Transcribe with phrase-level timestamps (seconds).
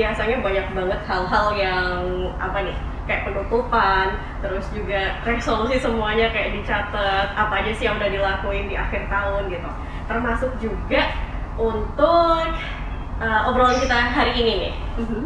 [0.00, 2.00] biasanya banyak banget hal-hal yang
[2.40, 8.08] apa nih kayak penutupan, terus juga resolusi semuanya kayak dicatat apa aja sih yang udah
[8.08, 9.70] dilakuin di akhir tahun gitu.
[10.08, 11.02] Termasuk juga
[11.60, 12.48] untuk
[13.20, 14.74] uh, obrolan kita hari ini nih.
[15.04, 15.22] Mhm.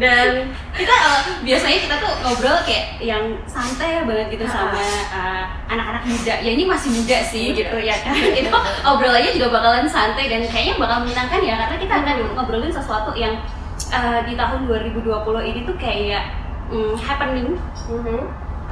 [0.00, 4.80] Dan kita uh, biasanya kita tuh ngobrol kayak yang santai banget gitu sama
[5.12, 8.48] uh, anak-anak muda ya ini masih muda sih gitu ya kan itu
[8.80, 13.44] obrolannya juga bakalan santai dan kayaknya bakal menyenangkan ya karena kita akan ngobrolin sesuatu yang
[13.92, 15.04] uh, di tahun 2020
[15.52, 16.32] ini tuh kayak
[16.72, 17.60] mm, happening
[17.92, 18.20] mhm.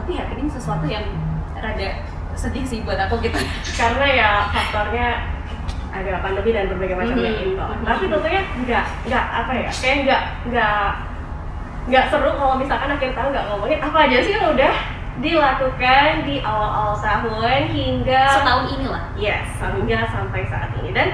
[0.00, 1.04] tapi happening sesuatu yang
[1.60, 3.36] rada sedih sih buat aku gitu
[3.80, 5.28] karena ya faktornya
[5.88, 7.40] ada pandemi dan berbagai macamnya Mhm.
[7.48, 7.52] itu.
[7.56, 7.84] Mhm.
[7.84, 10.84] Tapi tentunya nggak nggak apa ya, kayak nggak nggak
[11.88, 14.74] nggak seru kalau misalkan akhir tahun nggak ngomongin apa aja sih yang udah
[15.18, 21.08] dilakukan di awal-awal tahun hingga setahun inilah yes hingga sampai saat ini dan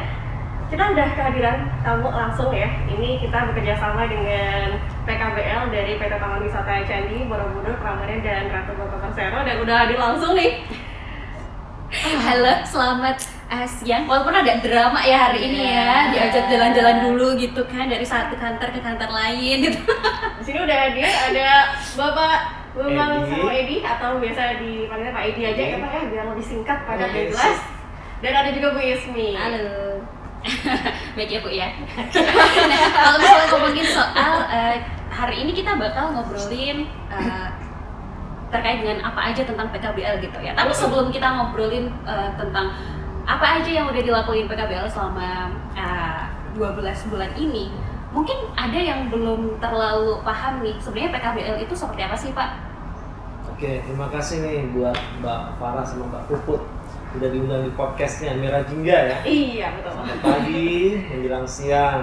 [0.75, 2.67] kita udah kehadiran tamu langsung ya.
[2.91, 8.75] Ini kita bekerja sama dengan PKBL dari PT Taman Wisata Candi, Borobudur, Prambanan, dan Ratu
[8.75, 10.67] Boko Persero dan udah hadir langsung nih.
[11.95, 14.11] Halo, selamat eh, siang.
[14.11, 16.11] Walaupun ada drama ya hari ini ya, Iya.
[16.11, 19.79] diajak jalan-jalan dulu gitu kan dari satu kantor ke kantor lain gitu.
[20.39, 22.37] Di sini udah hadir ada Bapak
[22.75, 23.31] Bambang Edi.
[23.31, 27.09] sama Edi atau biasa dipanggilnya Pak Edi aja ya Pak ya biar lebih singkat padat
[27.09, 27.31] dan Yes.
[27.31, 27.59] jelas.
[28.19, 29.29] Dan ada juga Bu Ismi.
[29.39, 29.71] Halo.
[31.17, 31.69] Baik ya Bu ya.
[32.71, 34.77] nah, kalau misalnya ngomongin soal eh,
[35.09, 37.49] hari ini kita bakal ngobrolin eh,
[38.55, 40.55] terkait dengan apa aja tentang PKBL gitu ya.
[40.55, 42.71] Tapi sebelum kita ngobrolin eh, tentang
[43.27, 46.23] apa aja yang udah dilakuin PKBL selama eh,
[46.55, 47.75] 12 bulan ini,
[48.15, 52.51] mungkin ada yang belum terlalu paham nih sebenarnya PKBL itu seperti apa sih Pak?
[53.51, 56.63] Oke, terima kasih nih buat Mbak Farah sama Mbak Puput
[57.15, 59.19] udah diundang di podcastnya Mira Jingga ya.
[59.23, 59.91] Iya betul.
[59.95, 60.75] Selamat pagi,
[61.15, 62.03] menjelang siang.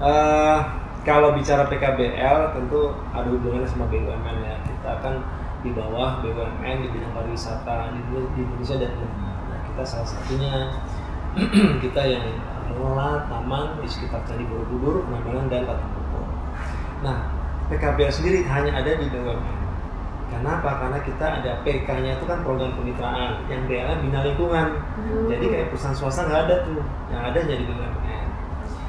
[0.00, 0.58] Eh,
[1.04, 4.56] kalau bicara PKBL tentu ada hubungannya sama BUMN ya.
[4.64, 5.14] Kita akan
[5.64, 9.32] di bawah BUMN di bidang pariwisata di, di Indonesia dan dunia.
[9.48, 10.54] Nah, kita salah satunya
[11.84, 12.24] kita yang
[12.68, 16.20] mengelola taman di sekitar Candi Borobudur, Penambangan dan Batu Boko.
[17.04, 17.18] Nah,
[17.72, 19.56] PKBL sendiri hanya ada di BUMN.
[20.26, 20.82] Kenapa?
[20.82, 24.68] Karena kita ada PK-nya itu kan program kemitraan, yang BLM bina lingkungan.
[25.30, 26.82] Jadi kayak perusahaan swasta nggak ada tuh,
[27.14, 28.26] yang ada jadi BUMN.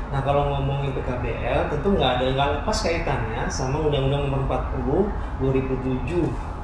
[0.07, 6.56] Nah kalau ngomongin PKBL tentu nggak ada nggak lepas kaitannya sama Undang-Undang Nomor 40 2007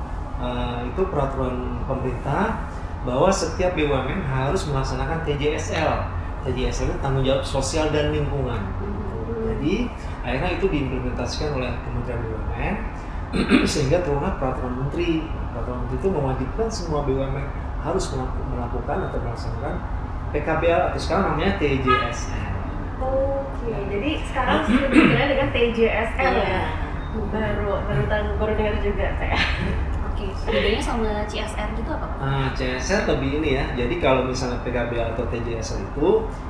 [0.44, 2.68] Eh, itu peraturan pemerintah
[3.08, 6.04] bahwa setiap BUMN harus melaksanakan TJSL.
[6.44, 8.60] TJSL itu tanggung jawab sosial dan lingkungan.
[9.48, 9.88] Jadi
[10.20, 12.76] akhirnya itu diimplementasikan oleh Kementerian BUMN
[13.72, 15.24] sehingga turunlah peraturan menteri.
[15.56, 17.46] Peraturan menteri itu mewajibkan semua BUMN
[17.80, 19.76] harus melaku- melakukan atau melaksanakan
[20.36, 22.52] PKBL atau sekarang namanya TJSL.
[23.00, 26.62] Oke, jadi sekarang sudah berjalan dengan TJSL ya.
[27.32, 29.40] Baru baru tahu- baru dengar juga saya.
[30.44, 32.08] Bedanya sama CSR gitu apa?
[32.20, 33.66] Nah, CSR lebih ini ya.
[33.80, 36.10] Jadi kalau misalnya PKBL atau TJSL itu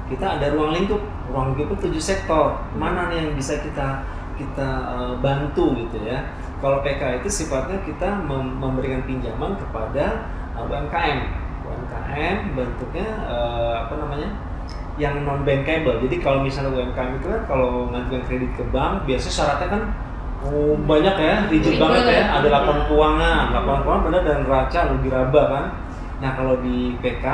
[0.09, 1.01] kita ada ruang lingkup.
[1.29, 2.57] Ruang lingkup itu tujuh sektor.
[2.73, 4.01] Mana nih yang bisa kita
[4.33, 6.25] kita eh, bantu gitu ya.
[6.57, 10.25] Kalau PK itu sifatnya kita mem- memberikan pinjaman kepada
[10.57, 11.19] eh, UMKM.
[11.63, 14.29] UMKM bentuknya eh, apa namanya?
[14.93, 15.97] yang non bankable.
[16.05, 19.83] Jadi kalau misalnya UMKM itu kan kalau ngajuin kredit ke bank, biasanya syaratnya kan
[20.43, 22.23] oh, banyak ya, rigid banget ya.
[22.39, 25.65] Ada laporan keuangan, laporan keuangan benar dan raca lebih raba kan.
[26.23, 27.25] Nah kalau di PK,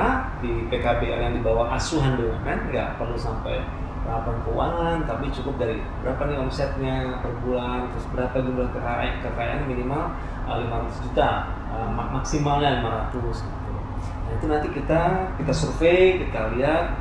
[0.42, 3.62] di PKBL yang di bawah asuhan BUMN nggak perlu sampai
[4.10, 9.62] laporan keuangan, tapi cukup dari berapa nih omsetnya per bulan, terus berapa jumlah kekayaan, kekayaan
[9.70, 10.10] minimal
[10.50, 11.30] uh, 500 juta,
[11.70, 12.82] uh, mak- maksimalnya
[13.14, 13.70] 500 gitu.
[14.02, 15.02] Nah itu nanti kita
[15.38, 16.98] kita survei, kita lihat,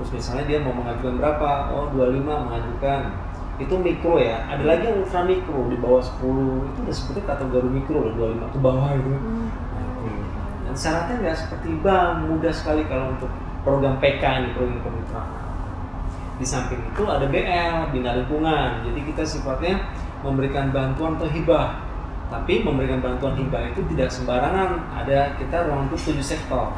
[0.00, 3.00] terus misalnya dia mau mengajukan berapa, oh 25 mengajukan,
[3.56, 7.68] itu mikro ya, ada lagi yang ultra mikro di bawah 10, itu udah sebetulnya kategori
[7.72, 9.10] mikro loh, 25 ke bawah itu.
[9.16, 10.08] Nah, itu.
[10.68, 13.32] Dan syaratnya nggak seperti bank, mudah sekali kalau untuk
[13.64, 15.30] program PK ini, program kemitraan.
[16.36, 18.84] Di samping itu ada BL, Bina Lingkungan.
[18.84, 19.88] Jadi kita sifatnya
[20.20, 21.80] memberikan bantuan atau hibah.
[22.28, 24.84] Tapi memberikan bantuan hibah itu tidak sembarangan.
[24.92, 26.76] Ada kita ruang untuk tujuh sektor.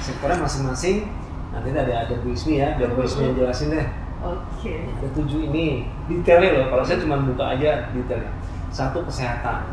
[0.00, 1.12] Sektornya masing-masing.
[1.52, 3.86] Nanti ada ada Bu Ismi ya, biar Bu Ismi yang jelasin deh.
[4.24, 4.88] Oke.
[5.00, 6.66] Ada tujuh ini detailnya loh.
[6.72, 8.32] Kalau saya cuma buka aja detailnya.
[8.72, 9.66] Satu kesehatan.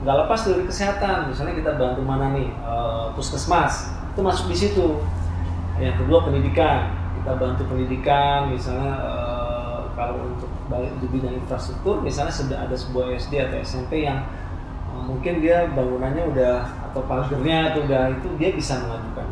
[0.00, 1.28] Nggak lepas dari kesehatan.
[1.28, 4.86] Misalnya kita bantu mana nih Eh, puskesmas itu masuk di situ.
[5.76, 6.94] Yang kedua pendidikan.
[7.20, 8.48] Kita bantu pendidikan.
[8.48, 14.06] Misalnya eh, kalau untuk balik di bidang infrastruktur, misalnya sudah ada sebuah SD atau SMP
[14.06, 14.24] yang
[14.88, 16.56] eh, mungkin dia bangunannya udah
[16.90, 19.28] atau pagernya atau udah itu dia bisa mengajukan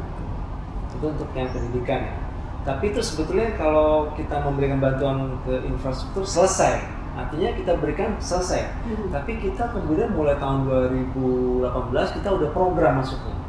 [0.98, 2.14] itu untuk yang pendidikan ya.
[2.68, 6.84] Tapi itu sebetulnya kalau kita memberikan bantuan ke infrastruktur selesai,
[7.16, 8.68] artinya kita berikan selesai.
[8.84, 9.08] Hmm.
[9.08, 11.64] Tapi kita kemudian mulai tahun 2018
[12.20, 13.40] kita udah program masuknya.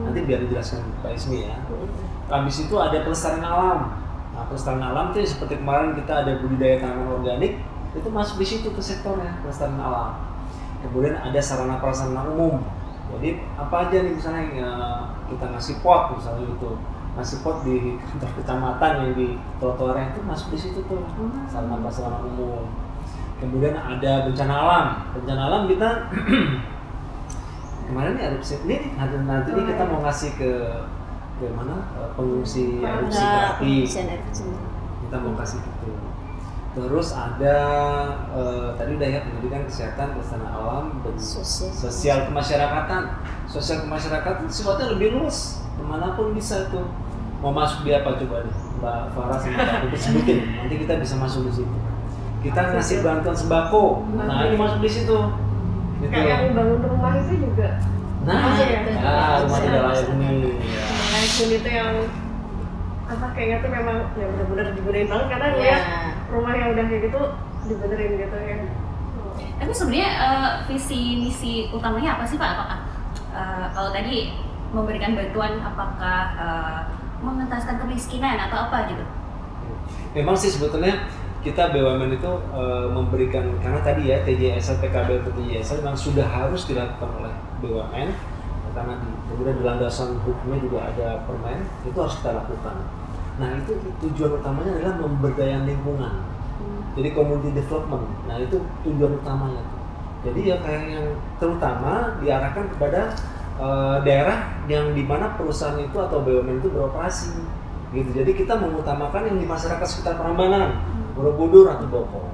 [0.00, 1.60] Nanti biar dijelaskan Pak Ismi ya.
[2.32, 4.00] Habis itu ada pelestarian alam.
[4.32, 7.60] Nah, pelestarian alam itu seperti kemarin kita ada budidaya tanaman organik,
[7.92, 10.16] itu masuk di situ ke sektornya pelestarian alam.
[10.80, 12.64] Kemudian ada sarana prasarana umum.
[13.12, 14.70] Jadi apa aja nih misalnya ya,
[15.28, 16.80] kita ngasih pot misalnya gitu,
[17.14, 19.28] ngasih pot di kantor kecamatan yang di
[19.62, 21.00] trotoarnya itu masuk di situ tuh
[21.46, 22.66] sarana prasarana umum.
[23.38, 24.86] Kemudian ada bencana alam.
[25.14, 25.88] Bencana alam kita
[27.88, 30.52] kemarin nih erupsi ini nanti nanti nih kita mau ngasih ke
[31.38, 33.24] ke mana eh, pengungsi erupsi
[33.60, 34.44] erupsi.
[35.04, 35.90] kita mau kasih itu
[36.74, 37.56] terus ada
[38.34, 41.70] eh, tadi udah ya pendidikan kesehatan kelestarian alam dan Sosial.
[41.70, 43.02] sosial kemasyarakatan
[43.46, 46.86] sosial kemasyarakatan sifatnya lebih luas ke mana pun bisa tuh
[47.38, 51.14] mau masuk di apa coba nih Mbak Farah sama Mbak Putri sebutin nanti kita bisa
[51.18, 51.74] masuk di situ
[52.40, 53.84] kita ngasih bantuan sembako
[54.16, 55.18] nah ini masuk di situ
[56.00, 56.10] gitu.
[56.10, 57.80] Kayak yang bangun rumah itu juga.
[58.24, 58.80] nah ya?
[59.00, 60.26] ah, rumah tidak layak huni
[60.60, 60.84] ya.
[60.84, 61.92] Layak huni itu yang
[63.04, 65.56] apa kayaknya tuh memang ya benar-benar dibenerin banget karena Ya.
[65.60, 65.82] lihat
[66.28, 67.20] rumah yang udah kayak gitu
[67.68, 68.56] dibenerin gitu ya.
[69.54, 72.48] Tapi sebenarnya eh, visi misi utamanya apa sih Pak?
[72.52, 72.78] Apakah
[73.32, 74.16] eh, kalau tadi
[74.74, 76.80] memberikan bantuan apakah eh,
[77.22, 79.04] mengentaskan kemiskinan atau apa gitu?
[80.18, 81.06] Memang sih sebetulnya
[81.46, 86.66] kita BUMN itu eh, memberikan karena tadi ya TJSL PKB atau TJSL memang sudah harus
[86.66, 88.08] dilakukan oleh BUMN
[88.74, 92.76] karena di, kemudian di landasan hukumnya juga ada permen itu harus kita lakukan.
[93.38, 93.72] Nah itu
[94.02, 96.14] tujuan utamanya adalah pemberdayaan lingkungan.
[96.94, 98.06] Jadi community development.
[98.26, 99.62] Nah itu tujuan utamanya.
[100.26, 101.06] Jadi ya kayak yang
[101.38, 103.14] terutama diarahkan kepada
[103.58, 107.34] eh, daerah yang di mana perusahaan itu atau BUMN itu beroperasi.
[107.94, 108.10] Gitu.
[108.10, 110.82] Jadi kita mengutamakan yang di masyarakat sekitar Prambanan,
[111.14, 112.26] Borobudur atau Bogor.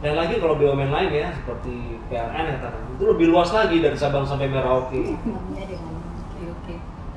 [0.00, 4.28] Dan lagi kalau BUMN lain ya seperti PLN ya itu lebih luas lagi dari Sabang
[4.28, 5.16] sampai Merauke.
[5.24, 5.64] Mana?
[6.28, 6.74] Oke oke.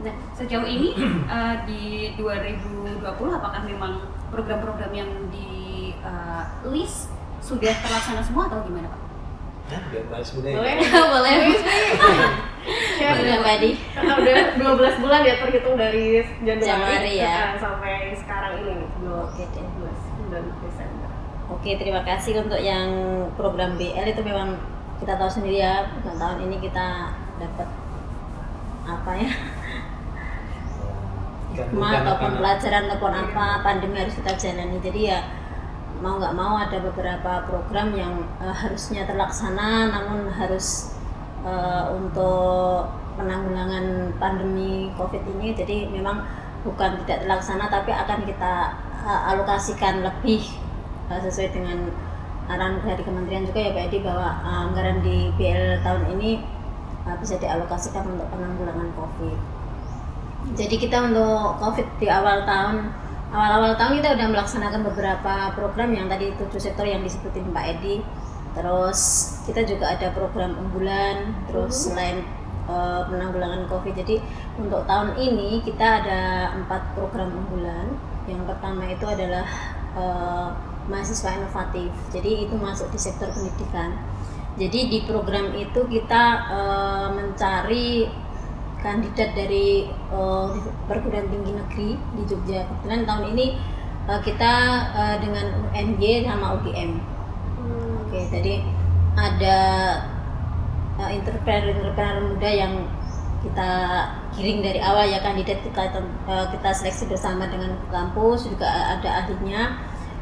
[0.07, 0.95] Nah sejauh ini
[1.35, 1.83] eh, di
[2.15, 7.11] 2020 apakah memang program-program yang di eh, list
[7.43, 9.06] sudah terlaksana semua atau gimana Pak?
[9.67, 10.53] Mbak Ismi deh.
[10.55, 10.75] Boleh.
[11.11, 11.35] Boleh.
[12.97, 13.71] Ya, Boleh, Mbak Di.
[13.95, 17.55] Karena udah 12 bulan ya terhitung dari Januari, Januari, ya.
[17.55, 18.73] eh, sampai sekarang ini
[19.07, 19.63] Oke deh.
[19.63, 21.09] 12 bulan Desember.
[21.47, 22.87] Oke, terima kasih untuk yang
[23.39, 24.59] program BL itu memang
[24.99, 27.67] kita tahu sendiri ya, tahun ini kita dapat
[28.87, 29.31] apa ya,
[31.55, 34.77] hikmah ataupun pelajaran ataupun apa pandemi harus kita jalani.
[34.83, 35.19] Jadi ya
[36.01, 40.93] mau nggak mau ada beberapa program yang eh, harusnya terlaksana, namun harus
[41.41, 45.57] eh, untuk penanggulangan pandemi COVID ini.
[45.57, 46.21] Jadi memang
[46.61, 48.53] bukan tidak terlaksana, tapi akan kita
[49.05, 50.45] eh, alokasikan lebih
[51.09, 51.89] eh, sesuai dengan
[52.47, 56.31] arahan dari kementerian juga ya Pak Edi bahwa eh, anggaran di BL tahun ini
[57.09, 59.39] eh, bisa dialokasikan untuk penanggulangan COVID.
[60.55, 66.07] Jadi kita untuk COVID di awal tahun awal-awal tahun kita udah melaksanakan beberapa program yang
[66.07, 67.99] tadi tujuh sektor yang disebutin Pak Edi.
[68.55, 68.99] Terus
[69.45, 72.25] kita juga ada program unggulan, terus selain
[72.65, 73.93] eh, penanggulangan COVID.
[73.93, 74.17] Jadi
[74.57, 76.21] untuk tahun ini kita ada
[76.57, 77.93] empat program unggulan.
[78.25, 79.47] Yang pertama itu adalah
[79.93, 80.47] eh,
[80.89, 81.91] mahasiswa inovatif.
[82.09, 83.93] Jadi itu masuk di sektor pendidikan.
[84.57, 88.09] Jadi di program itu kita eh, mencari
[88.87, 90.47] kandidat dari eh,
[90.87, 92.63] perguruan tinggi negeri di Jogja.
[92.63, 93.47] Kebetulan tahun ini
[94.07, 94.53] eh, kita
[94.95, 96.91] eh, dengan UNY sama UGM.
[98.07, 98.63] Oke, jadi
[99.19, 99.57] ada
[101.03, 102.73] eh, entrepreneur-entrepreneur muda yang
[103.43, 103.71] kita
[104.33, 109.75] giring dari awal ya kandidat kita eh, kita seleksi bersama dengan kampus juga ada ahlinya.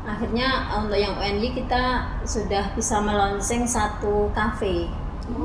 [0.05, 4.89] Akhirnya untuk yang UNY kita sudah bisa melonseng satu kafe,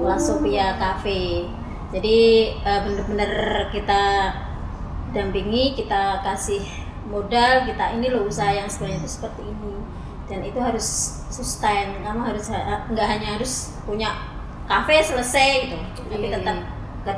[0.00, 1.48] La Sophia Cafe.
[1.90, 2.18] Jadi
[2.56, 3.32] eh, benar-benar
[3.68, 4.02] kita
[5.10, 6.62] dampingi, kita kasih
[7.06, 9.74] modal, kita ini loh usaha yang sebenarnya itu seperti ini
[10.30, 10.86] dan itu harus
[11.28, 11.98] sustain.
[12.00, 12.46] Kamu harus
[12.86, 14.14] nggak hanya harus punya
[14.70, 16.56] kafe selesai gitu, tapi Iya, tetap
[17.02, 17.12] ke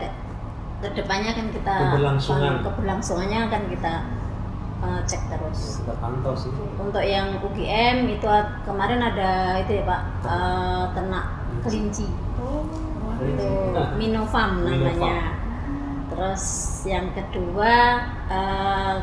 [0.83, 2.65] ke depannya kan kita Keberlangsungan.
[2.65, 3.95] keberlangsungannya akan kita
[4.83, 5.85] eh, cek terus.
[5.85, 6.49] Kita pantau sih.
[6.75, 11.25] Untuk yang UGM itu a- kemarin ada itu ya Pak eh, ternak
[11.61, 12.09] kelinci
[13.27, 13.49] itu
[13.99, 14.93] Minofarm namanya.
[14.93, 15.25] Minofarm.
[16.13, 16.45] Terus
[16.85, 17.75] yang kedua
[18.29, 18.95] eh,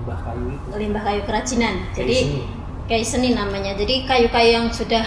[0.00, 0.68] Limbah kayu itu.
[0.76, 1.74] limbah kayu kerajinan.
[1.92, 2.40] Kayak Jadi seni.
[2.88, 3.72] kayak seni namanya.
[3.76, 5.04] Jadi kayu-kayu yang sudah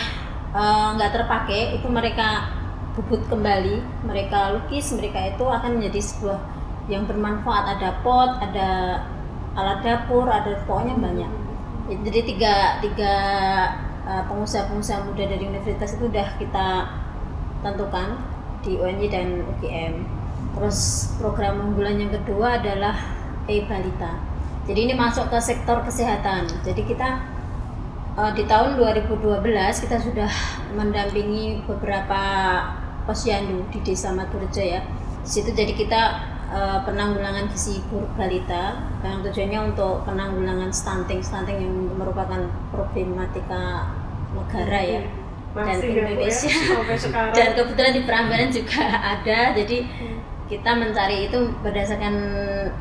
[0.56, 2.54] eh, nggak terpakai itu mereka
[2.94, 6.40] bubut kembali, mereka lukis, mereka itu akan menjadi sebuah
[6.92, 7.80] yang bermanfaat.
[7.80, 9.02] Ada pot, ada
[9.54, 11.32] alat dapur ada pokoknya banyak
[11.90, 13.14] jadi tiga tiga
[14.08, 16.68] uh, pengusaha-pengusaha muda dari universitas itu udah kita
[17.64, 18.20] tentukan
[18.64, 19.94] di UNY dan UGM
[20.54, 22.94] terus program unggulan yang kedua adalah
[23.50, 24.22] e-balita.
[24.64, 26.48] Jadi ini masuk ke sektor kesehatan.
[26.64, 27.20] Jadi kita
[28.16, 29.44] uh, di tahun 2012
[29.84, 30.32] kita sudah
[30.78, 32.22] mendampingi beberapa
[33.04, 34.82] posyandu di desa Maturja ya.
[35.24, 36.02] Di situ jadi kita
[36.54, 43.92] uh, penanggulangan gizi buruk balita yang tujuannya untuk penanggulangan stunting stunting yang merupakan problematika
[44.32, 45.04] negara ya
[45.54, 46.50] dan Masih ya, ya, Indonesia.
[47.06, 47.34] Sekarang.
[47.38, 48.84] dan kebetulan di Prambanan juga
[49.18, 49.40] ada.
[49.54, 49.78] Jadi
[50.50, 52.16] kita mencari itu berdasarkan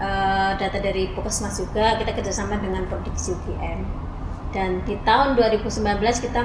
[0.01, 2.01] uh, data dari Puskesmas juga.
[2.01, 4.13] Kita kerjasama dengan Prodiksi UGM
[4.53, 5.81] dan di tahun 2019
[6.29, 6.45] kita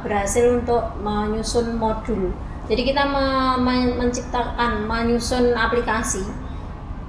[0.00, 2.32] berhasil untuk menyusun modul.
[2.64, 6.24] Jadi kita me- menciptakan menyusun aplikasi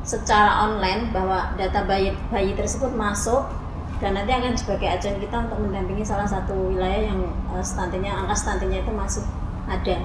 [0.04, 3.48] secara online bahwa data bayi bayi tersebut masuk
[4.06, 8.38] dan nanti akan sebagai acuan kita untuk mendampingi salah satu wilayah yang uh, stuntingnya angka
[8.38, 9.26] stuntingnya itu masih
[9.66, 9.98] ada.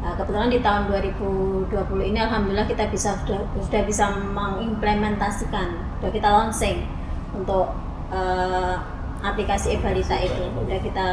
[0.00, 6.28] Nah, kebetulan di tahun 2020 ini alhamdulillah kita bisa sudah, sudah bisa mengimplementasikan, sudah kita
[6.32, 6.88] launching
[7.36, 7.76] untuk
[8.08, 8.80] uh,
[9.20, 10.48] aplikasi e-balita itu.
[10.48, 11.08] Sudah kita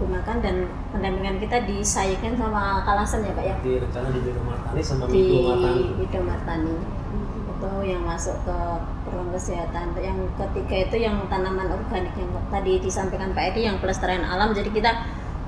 [0.00, 0.56] gunakan dan
[0.88, 3.56] pendampingan kita disayangkan sama Kalasan ya Pak ya?
[3.60, 5.84] Di rencana di Bino Martani sama di Martani.
[6.24, 6.74] Martani.
[7.52, 8.58] Itu yang masuk ke
[9.16, 9.96] program kesehatan.
[9.96, 14.52] Yang ketiga itu yang tanaman organik yang tadi disampaikan Pak Edi yang pelestarian alam.
[14.52, 14.92] Jadi kita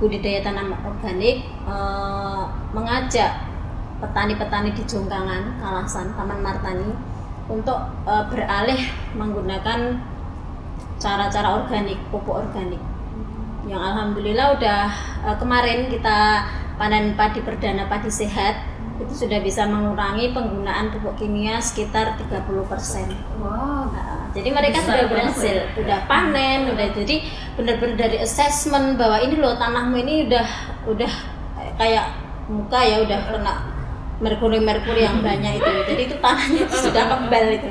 [0.01, 3.45] budidaya tanaman organik eh, mengajak
[4.01, 6.91] petani-petani di Jongkangan Kalasan Taman Martani
[7.53, 7.77] untuk
[8.09, 8.81] eh, beralih
[9.13, 10.01] menggunakan
[10.97, 12.81] cara-cara organik pupuk organik.
[13.69, 14.85] Yang alhamdulillah udah
[15.29, 16.49] eh, kemarin kita
[16.81, 18.65] panen padi perdana padi sehat
[18.99, 22.51] itu sudah bisa mengurangi penggunaan pupuk kimia sekitar 30%.
[23.39, 23.95] Wow.
[23.95, 25.65] Nah, jadi mereka Besar sudah berhasil, ya.
[25.79, 27.17] udah panen, udah jadi
[27.55, 30.47] benar-benar dari assessment bahwa ini loh tanahmu ini udah
[30.91, 31.13] udah
[31.79, 32.07] kayak
[32.51, 33.55] muka ya udah kena
[34.19, 35.71] merkuri merkuri yang banyak itu.
[35.95, 37.71] Jadi itu tanahnya itu sudah kebal itu.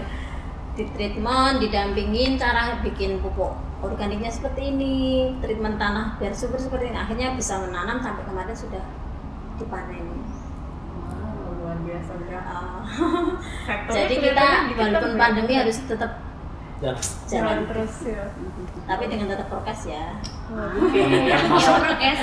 [0.78, 4.96] Di treatment, didampingin cara bikin pupuk organiknya seperti ini,
[5.44, 6.98] treatment tanah biar subur seperti ini.
[6.98, 8.82] Akhirnya bisa menanam sampai kemarin sudah
[9.58, 10.17] dipanen.
[11.88, 12.40] Biasa ya.
[12.44, 12.84] Ah,
[13.96, 16.20] jadi kita walaupun pandemi harus tetap
[16.78, 17.00] jalan.
[17.26, 18.24] Jalan terus ya.
[18.86, 20.06] tapi dengan tetap prokes ya.
[21.28, 22.20] Ya, prokes.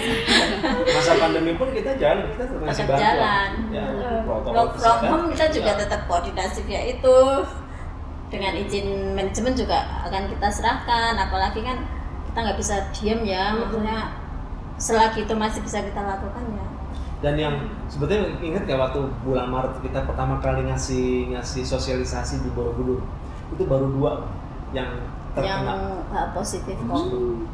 [0.89, 3.05] masa pandemi pun kita jalan kita tetap masih tetap bantu.
[3.05, 3.51] jalan.
[3.73, 3.85] Ya,
[4.29, 5.81] work from home kita juga Ya.
[5.81, 7.19] tetap koordinasi via itu.
[8.33, 11.15] Dengan izin manajemen juga akan kita serahkan.
[11.17, 11.79] Apalagi kan
[12.29, 14.11] kita nggak bisa diem ya maksudnya
[14.75, 16.67] selagi itu masih bisa kita lakukan ya
[17.25, 17.57] dan yang
[17.89, 23.01] sebetulnya ingat gak waktu bulan Maret kita pertama kali ngasih ngasih sosialisasi di Borobudur?
[23.49, 24.29] Itu baru dua
[24.77, 24.93] yang
[25.41, 27.05] yang terkena uh, positif kok.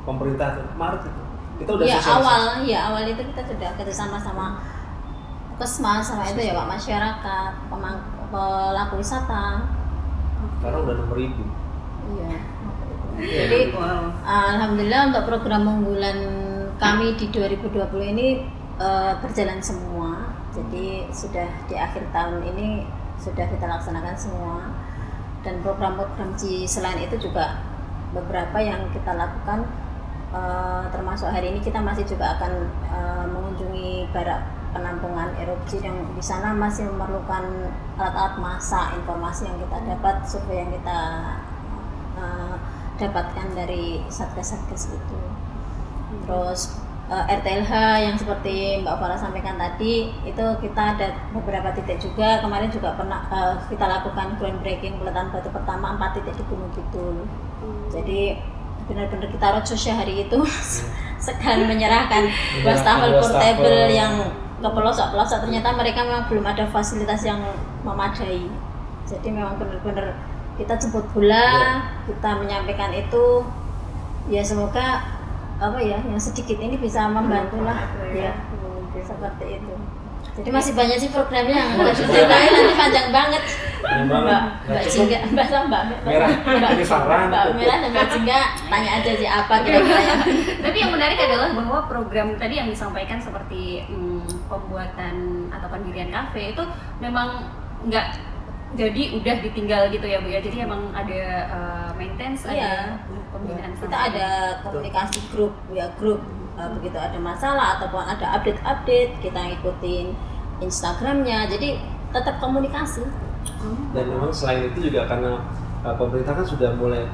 [0.02, 1.22] Pemerintah Maret itu.
[1.62, 2.18] Kita udah ya sosialisasi.
[2.18, 4.46] awal ya awal itu kita sudah kerjasama sama
[5.60, 9.70] Kesmas sama itu ya pak masyarakat pemang- pelaku wisata.
[10.58, 11.44] Karena udah enam ribu.
[12.10, 12.38] Iya.
[13.20, 14.08] Jadi Wow.
[14.24, 16.18] Alhamdulillah untuk program unggulan
[16.80, 18.26] kami di 2020 ini
[18.80, 20.32] eh, berjalan semua.
[20.56, 22.88] Jadi sudah di akhir tahun ini
[23.20, 24.56] sudah kita laksanakan semua.
[25.40, 27.64] Dan program-program di selain itu juga
[28.12, 29.68] beberapa yang kita lakukan
[30.34, 32.52] eh, termasuk hari ini kita masih juga akan
[32.90, 39.76] eh, mengunjungi barak penampungan erupsi yang di sana masih memerlukan alat-alat masak informasi yang kita
[39.96, 41.00] dapat survei yang kita
[42.18, 42.54] eh,
[43.00, 45.20] dapatkan dari satgas-satgas itu.
[46.26, 46.76] Terus
[47.10, 52.70] eh, RTLH yang seperti Mbak Farah sampaikan tadi itu kita ada beberapa titik juga kemarin
[52.70, 57.26] juga pernah eh, kita lakukan groundbreaking peletakan batu pertama empat titik di Gunung Kidul.
[57.90, 58.38] Jadi
[58.86, 60.38] benar-benar kita roadshow sehari itu
[61.26, 63.22] sekali menyerahkan Menyerahkan wastafel wastafel.
[63.22, 64.14] portable yang
[64.60, 67.40] ke pelosok-pelosok ternyata mereka memang belum ada fasilitas yang
[67.80, 68.44] memadai.
[69.08, 70.14] Jadi memang benar-benar
[70.60, 71.70] kita jemput bola, Iya.
[72.12, 73.40] kita menyampaikan itu
[74.28, 75.00] ya semoga
[75.60, 77.84] apa ya yang sedikit ini bisa membantu lah
[78.16, 78.32] ya
[79.04, 79.74] seperti itu.
[80.40, 83.42] Jadi masih banyak sih programnya yang harus diceritain nanti panjang banget.
[83.80, 84.42] Mbak Mbak.
[84.86, 86.30] Jingga, Mbak sama Mbak Merah.
[86.30, 88.40] Mbak, Merah dan Mbak Jingga
[88.70, 90.20] tanya aja sih apa kira-kira yang
[90.62, 96.54] Tapi yang menarik adalah bahwa program tadi yang disampaikan seperti hmm, pembuatan atau pendirian kafe
[96.54, 96.62] itu
[97.02, 97.50] memang
[97.84, 98.06] nggak
[98.70, 100.38] jadi udah ditinggal gitu ya bu ya.
[100.38, 102.54] Jadi emang ada uh, maintenance, Iya.
[102.54, 102.72] ada
[103.34, 104.26] pembinaan kita sama- ada
[104.62, 106.20] komunikasi grup ya grup
[106.60, 110.12] Uh, begitu ada masalah ataupun ada update-update kita ngikutin
[110.60, 111.48] Instagramnya.
[111.48, 111.80] Jadi
[112.12, 113.00] tetap komunikasi.
[113.96, 115.40] Dan memang selain itu juga karena
[115.80, 117.08] uh, pemerintah kan sudah mulai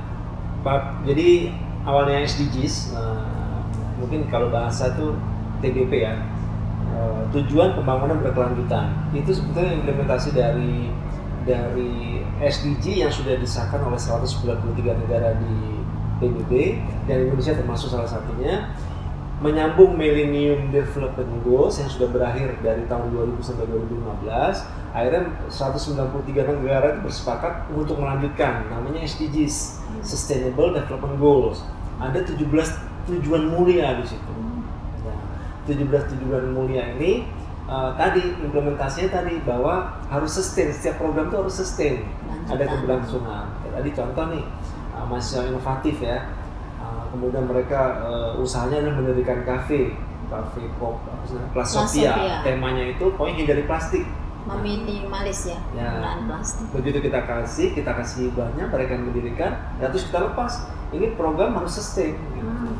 [1.07, 1.55] jadi
[1.87, 3.63] awalnya SDGs uh,
[4.03, 5.15] mungkin kalau bahasa itu
[5.63, 6.19] TBP ya
[6.91, 8.91] uh, tujuan pembangunan berkelanjutan.
[9.15, 10.91] Itu sebetulnya implementasi dari
[11.47, 15.81] dari SDG yang sudah disahkan oleh 193 negara di
[16.19, 18.75] PBB dan Indonesia termasuk salah satunya
[19.37, 25.23] menyambung Millennium Development Goals yang sudah berakhir dari tahun 2000 sampai 2015 akhirnya
[25.53, 31.61] 193 negara itu bersepakat untuk melanjutkan namanya SDGs Sustainable Development Goals.
[32.01, 32.49] Ada 17
[33.07, 34.33] tujuan mulia di situ.
[35.05, 35.21] Nah,
[35.69, 35.85] 17
[36.17, 37.29] tujuan mulia ini
[37.67, 39.75] eh, tadi implementasinya tadi bahwa
[40.07, 41.95] harus sustain setiap program itu harus sustain
[42.47, 42.69] ada Lanjutan.
[42.73, 44.45] keberlangsungan tadi contoh nih
[44.93, 46.19] eh, mahasiswa inovatif ya
[46.77, 49.97] Eh, kemudian mereka eh, usahanya adalah mendirikan kafe
[50.29, 51.01] kafe pop?
[51.51, 54.05] Kelas Sofia temanya itu pokoknya hindari plastik
[54.47, 55.91] meminimalis ya Ya.
[55.91, 60.53] penggunaan plastik begitu kita kasih kita kasih hibahnya mereka mendirikan ya terus kita lepas
[60.93, 62.47] ini program harus sustain gitu.
[62.47, 62.79] Hmm.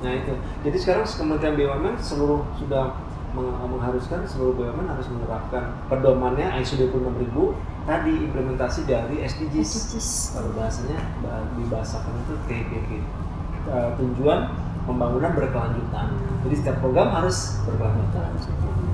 [0.00, 2.92] nah itu jadi sekarang Kementerian BUMN seluruh sudah
[3.36, 7.52] mengharuskan seluruh BUMN harus menerapkan pedomannya ISO 26000
[7.84, 10.08] tadi implementasi dari SDGs SDGs.
[10.32, 12.90] kalau bahasanya bah- dibahasakan itu TPP
[13.66, 14.46] Eh, tujuan
[14.84, 16.06] pembangunan berkelanjutan.
[16.40, 18.30] Jadi setiap program harus berkelanjutan.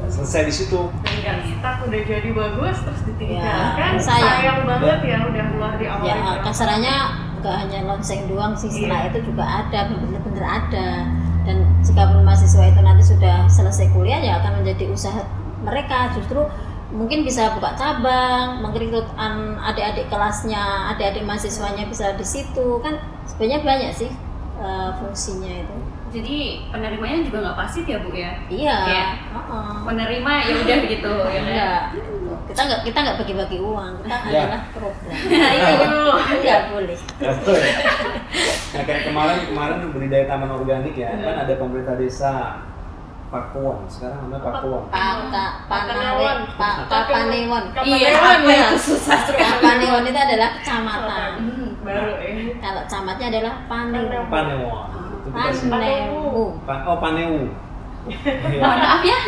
[0.00, 0.80] Ya, selesai di situ.
[1.20, 4.32] Dan stuck udah jadi bagus terus ditinggalkan Ya, sayang.
[4.32, 5.16] sayang banget ya.
[5.22, 6.96] udah mulai di awal ya kasarannya
[7.36, 9.08] nggak hanya lonceng doang sih setelah Iya.
[9.12, 10.86] itu juga ada bener-bener ada
[11.82, 15.22] jika pun mahasiswa itu nanti sudah selesai kuliah ya akan menjadi usaha
[15.60, 16.42] mereka justru
[16.88, 23.60] mungkin bisa buka cabang mengrekrut an- adik-adik kelasnya adik-adik mahasiswanya bisa di situ kan sebenarnya
[23.62, 24.10] banyak sih
[24.54, 25.76] eh, fungsinya itu
[26.12, 26.36] Jadi
[26.68, 28.36] penerimanya juga nggak pasti ya bu ya.
[28.46, 29.76] iya Kayak heeh.
[29.80, 31.48] Menerima ya udah gitu ya kan.
[31.48, 31.80] enggak
[32.42, 34.44] kita nggak kita nggak bagi-bagi uang kita Ya.
[34.44, 36.00] adalah program Itu.
[36.36, 37.72] nggak boleh Ya, betul ya.
[38.72, 42.32] Nah, kayak kemarin kemarin budidaya taman organik ya, kan ada pemerintah desa
[43.28, 44.82] Pakuan, sekarang namanya Pakuan.
[44.92, 46.38] Paka, Pakanewon.
[46.52, 47.64] Panawe, Pa- Papanewon.
[47.80, 49.48] Iya, apa itu susah sekali.
[49.56, 51.30] Papanewon itu adalah kecamatan.
[51.40, 51.70] Hmm.
[51.80, 54.24] baru ya Kalau camatnya adalah Panewon.
[54.28, 54.84] Panewon.
[55.24, 56.44] Itu kita, Panewu.
[56.68, 57.40] Pa- oh Panewu.
[58.02, 59.18] Mohon Ya, maaf ya.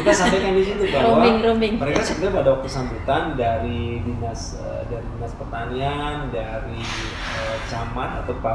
[0.00, 1.74] kita sampaikan di situ bahwa Roaming, roaming.
[1.76, 6.80] mereka sebenarnya pada waktu sambutan dari dinas eh, dari dinas pertanian, dari
[7.36, 8.54] eh, camat atau Pak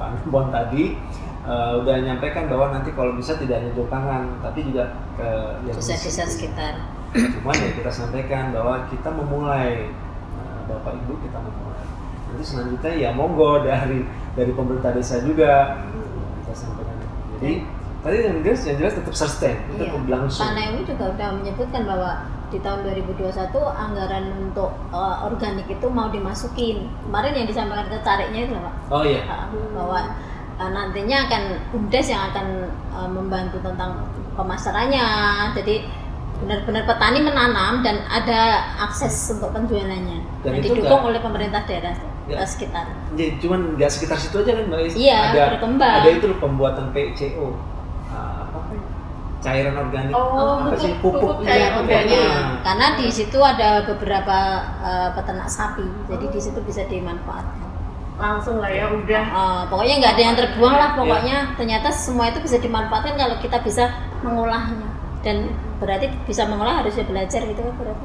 [0.00, 0.96] Pak Bon tadi
[1.44, 5.28] eh, udah nyampaikan bahwa nanti kalau bisa tidak hanya Jokangan tapi juga ke
[5.68, 6.80] Desa-desa sekitar.
[7.12, 9.92] Cuman ya kita sampaikan bahwa kita memulai
[10.30, 11.84] Nah, Bapak Ibu kita memulai.
[12.32, 15.84] Nanti selanjutnya ya monggo dari dari pemerintah desa juga
[16.40, 16.96] kita sampaikan.
[17.36, 17.52] Jadi
[18.00, 20.00] tadi yang jelas yang jelas tetap sustain, tetap Iya.
[20.00, 20.44] berlangsung.
[20.46, 22.10] Panewu juga sudah menyebutkan bahwa
[22.50, 23.30] di tahun 2021
[23.70, 26.88] anggaran untuk eh, organik itu mau dimasukin.
[27.04, 28.74] Kemarin yang disampaikan tertariknya itu Pak.
[28.88, 29.22] Oh iya.
[29.22, 30.00] Uh, bahwa
[30.56, 32.46] uh, nantinya akan BUMDes yang akan
[32.90, 34.02] uh, membantu tentang
[34.34, 35.06] pemasarannya.
[35.54, 35.86] Jadi
[36.40, 38.40] benar-benar petani menanam dan ada
[38.80, 40.18] akses untuk penjualannya.
[40.40, 41.92] Dan itu didukung nggak- oleh pemerintah daerah
[42.26, 42.40] Ya.
[42.40, 42.86] uh, sekitar.
[43.12, 44.94] Jadi cuman nggak sekitar situ aja kan Mbak Is?
[44.96, 45.94] Iya, ada, berkembang.
[46.00, 47.46] Ada itu pembuatan PCO.
[49.40, 50.12] Cairan organik.
[50.12, 50.92] Oh, apa sih?
[50.94, 51.88] pupuk- Pupuk pupuk iya, cair pupuk.
[51.88, 52.20] organik.
[52.20, 54.36] Nah, Karena di situ ada beberapa
[54.78, 57.68] uh, peternak sapi, jadi di situ bisa dimanfaatkan.
[58.16, 60.82] langsung lah ya udah Uh, pokoknya nggak ada yang terbuang Iya.
[60.82, 63.88] lah pokoknya ternyata semua itu bisa dimanfaatkan kalau kita bisa
[64.20, 68.04] mengolahnya dan berarti bisa mengolah harusnya belajar gitu kan berarti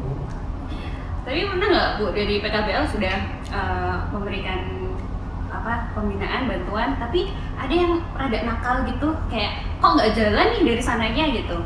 [1.20, 3.16] Tapi pernah nggak bu dari PKBL sudah
[3.52, 4.85] eh, memberikan
[5.66, 10.84] apa pembinaan bantuan, tapi ada yang rada nakal gitu, kayak kok nggak jalan nih dari
[10.86, 11.58] sananya gitu.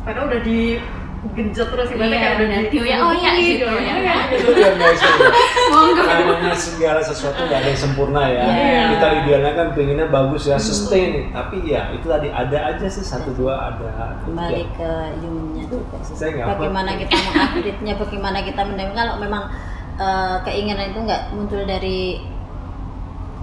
[0.00, 4.20] padahal udah digenjot terus ibaratnya Iya, kayak udah di Ya, oh iya, gitu, ya kan?
[4.32, 5.00] itu dia guys.
[5.72, 6.02] Monggo.
[6.04, 8.44] namanya segala sesuatu nggak ada yang sempurna ya.
[8.48, 8.82] Iya.
[8.96, 11.28] Kita idealnya kan pengennya bagus ya, sustain.
[11.28, 14.16] Tapi ya itu tadi ada aja sih satu dua ada.
[14.24, 14.68] kembali Ya.
[14.72, 16.32] ke humannya juga sih.
[16.32, 19.44] Bagaimana kita mengupdate-nya bagaimana kita mendampingi kalau memang
[19.96, 22.20] uh, keinginan itu nggak muncul dari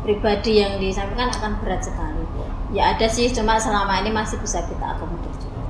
[0.02, 2.26] pribadi yang disampaikan akan berat sekali.
[2.74, 5.62] Ya ada sih cuma selama ini masih bisa kita akomodir juga.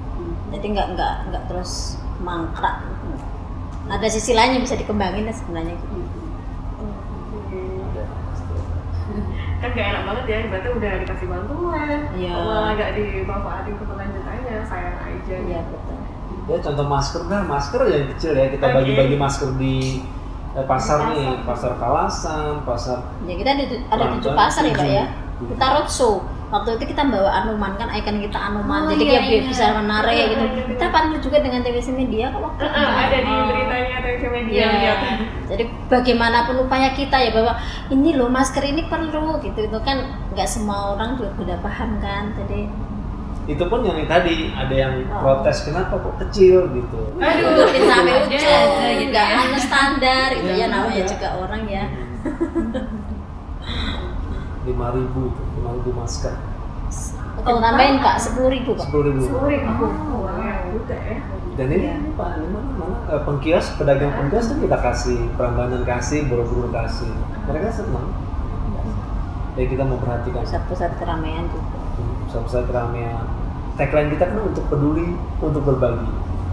[0.55, 2.83] Jadi nggak nggak nggak terus mangkrak.
[3.91, 5.75] Ada sisi lain yang bisa dikembangin lah sebenarnya.
[9.61, 11.97] Kan gak enak banget ya berarti udah dikasih bantuan.
[12.17, 12.33] Iya.
[12.33, 15.35] malah gak dimanfaatin ke kelanjutannya sayang aja.
[15.37, 15.97] Iya betul.
[16.49, 20.01] Ya contoh masker kan masker yang kecil ya kita bagi-bagi masker di
[20.53, 24.85] eh, pasar Di nih, pasar Kalasan, pasar ya kita ada, ada tujuh pasar ya pak
[24.85, 25.05] ya
[25.41, 26.13] kita roadshow
[26.47, 29.47] waktu itu kita bawa Anoman kan icon kita Anoman Oh, jadi iya, dia iya.
[29.47, 30.63] bisa menarik Iya, gitu iya, iya.
[30.69, 32.75] kita panggil juga dengan TVC Media kok waktu itu.
[32.75, 33.45] ada di Oh.
[33.47, 34.69] beritanya TV media Iya.
[34.69, 34.99] lihat.
[35.47, 37.55] Jadi bagaimanapun upaya kita ya bahwa
[37.87, 39.97] ini loh masker ini perlu gitu itu kan
[40.29, 42.67] nggak semua orang juga udah paham kan jadi
[43.51, 45.19] itu pun yang tadi ada yang Oh.
[45.19, 46.69] protes kenapa kok kecil?
[46.71, 46.99] gitu.
[47.17, 47.45] Aduh.
[47.51, 49.41] tutupin sampai ujung gitu nggak ya.
[49.43, 51.05] anu standar itu Iya, ya namanya iya.
[51.05, 51.85] juga orang ya.
[54.61, 56.33] Lima ribu itu lima ribu masker.
[57.41, 59.21] Kalau tambahin pak sepuluh ribu pak sepuluh ribu.
[59.25, 61.17] Sorry, aku lumayan juga ya.
[61.51, 61.95] dan ini Iya.
[62.13, 62.97] pak ini mana mana?
[63.09, 67.09] Eh, pengkios pedagang pengkios tuh kita kasih perambanan kasih buru-buru kasih.
[67.43, 68.07] Mereka senang.
[69.51, 71.77] Ya kita memperhatikan pusat-pusat keramaian juga.
[72.29, 73.25] Pusat-pusat keramaian
[73.81, 76.05] tagline kita kan untuk peduli untuk berbagi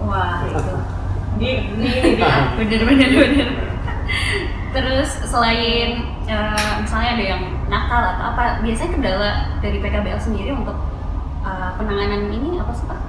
[0.09, 0.75] Wah, itu.
[1.37, 2.33] Di, di ini dia.
[2.59, 3.49] bener bener bener
[4.73, 10.77] terus selain eh, misalnya ada yang nakal atau apa biasanya kendala dari PKBL sendiri untuk
[11.45, 13.01] eh, penanganan ini apa sih pak?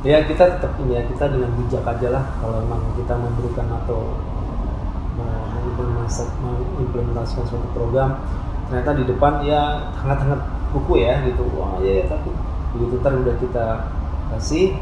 [0.00, 4.16] ya kita tetap ini ya kita dengan bijak aja lah kalau memang kita memberikan atau
[5.20, 8.16] mengimplementasi- mengimplementasikan suatu program
[8.70, 10.40] ternyata di depan ya hangat-hangat
[10.72, 12.32] buku ya gitu wah ya, ya tapi
[12.76, 13.66] begitu ntar udah kita
[14.36, 14.78] kasih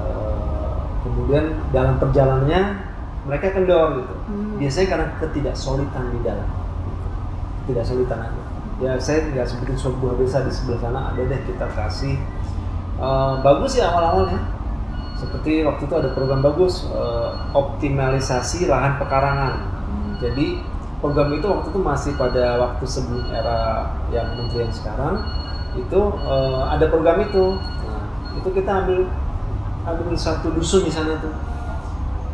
[0.00, 2.62] eh, kemudian dalam perjalanannya
[3.28, 4.14] mereka kendor gitu.
[4.56, 6.48] Biasanya karena ketidaksolidan di dalam.
[7.64, 8.42] Ketidaksolidan aja
[8.78, 12.16] ya saya nggak sebutin sebuah desa di sebelah sana ada deh kita kasih.
[12.98, 14.38] Eh, bagus ya awal-awalnya.
[15.18, 19.54] Seperti waktu itu ada program bagus eh, optimalisasi lahan pekarangan.
[20.22, 20.62] Jadi
[21.02, 25.22] program itu waktu itu masih pada waktu sebelum era yang menteri yang sekarang
[25.78, 27.54] itu eh, ada program itu.
[27.58, 29.06] Nah, itu kita ambil
[29.86, 31.34] ambil satu dusun di sana tuh.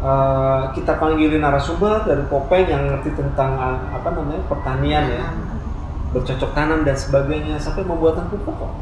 [0.04, 5.26] Eh, kita panggilin narasumber dari Popeng yang ngerti tentang ah, apa namanya pertanian ya.
[6.12, 8.72] Bercocok tanam dan sebagainya sampai pembuatan pupuk kok.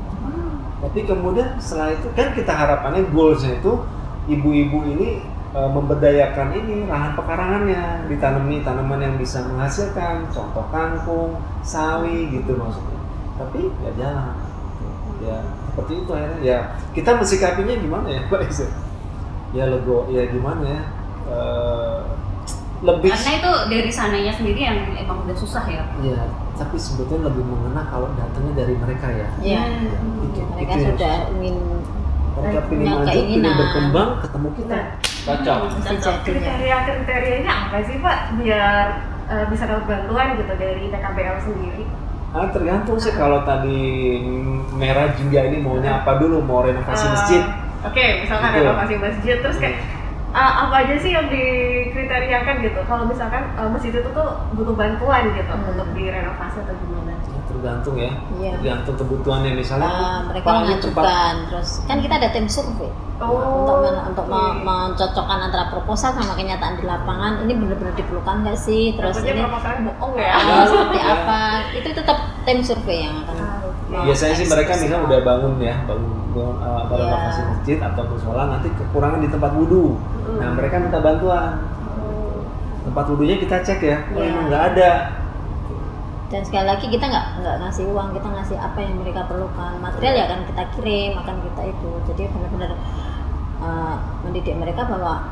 [0.83, 3.87] Tapi kemudian setelah itu kan kita harapannya goalsnya itu
[4.27, 5.23] ibu-ibu ini
[5.55, 8.11] e, memberdayakan ini lahan pekarangannya.
[8.11, 12.99] Ditanami tanaman yang bisa menghasilkan contoh kangkung sawi gitu maksudnya.
[13.39, 14.35] Tapi nggak jalan
[15.23, 16.59] ya seperti itu akhirnya ya
[16.93, 18.67] kita mensikapinya gimana ya Pak Isa
[19.53, 20.83] ya lego ya gimana ya
[21.23, 21.99] Eh,
[22.83, 25.87] lebih Karena itu dari sananya sendiri yang emang udah susah ya.
[26.03, 26.19] ya
[26.53, 29.63] tapi sebetulnya lebih mengena kalau datangnya dari mereka ya ya
[30.21, 31.33] Itu- mereka itu sudah susah.
[31.33, 31.57] ingin
[32.33, 33.55] mereka pilih maju, pilih keinginan.
[33.55, 34.79] berkembang, ketemu kita,
[35.23, 35.57] cocok.
[35.71, 38.85] mesti jadinya Kriteria kriterianya apa sih Pak biar
[39.31, 41.85] eh, bisa dapat bantuan gitu dari PKBL sendiri?
[42.33, 44.17] Ah, tergantung sih kalau tadi
[44.73, 47.43] merah jingga ini maunya apa dulu, mau renovasi Eh, masjid.
[47.85, 48.59] Oke, misalkan Gitu.
[48.65, 49.77] renovasi masjid terus kayak
[50.33, 52.81] ah, apa aja sih yang dikriteriakan gitu?
[52.83, 55.69] Kalau misalkan eh, masjid itu tuh butuh bantuan gitu Hmm.
[55.69, 57.13] untuk direnovasi atau gimana?
[57.23, 58.51] Ya, tergantung ya, Iya.
[58.57, 59.87] tergantung kebutuhannya misalnya.
[59.87, 64.61] Nah, mereka mengajukan terus kan kita ada tim survei untuk men- untuk me- oke.
[64.63, 69.43] mencocokkan antara proposal sama kenyataan di lapangan ini benar-benar diperlukan nggak sih terus Takutnya ini
[69.45, 70.33] proposalnya bohong ya.
[70.35, 71.07] ah, seperti Ya.
[71.15, 71.41] apa
[71.73, 73.37] itu tetap tim survei yang akan.
[73.39, 73.62] Oh,
[73.93, 77.05] Biasanya sih mereka misalnya udah bangun ya, bangun, bangun uh, apa, Iya.
[77.05, 79.85] renovasi masjid atau musola, nanti kekurangan di tempat wudhu.
[80.25, 80.39] Hmm.
[80.41, 81.61] Nah mereka minta bantuan.
[82.01, 82.41] Oh.
[82.83, 84.29] Tempat wudhunya kita cek ya, oh Iya.
[84.29, 84.91] emang nggak ada.
[86.33, 90.17] dan sekali lagi kita nggak nggak ngasih uang kita ngasih apa yang mereka perlukan material
[90.17, 92.73] ya akan kita kirim akan kita itu jadi benar-benar
[93.61, 95.29] uh, mendidik mereka bahwa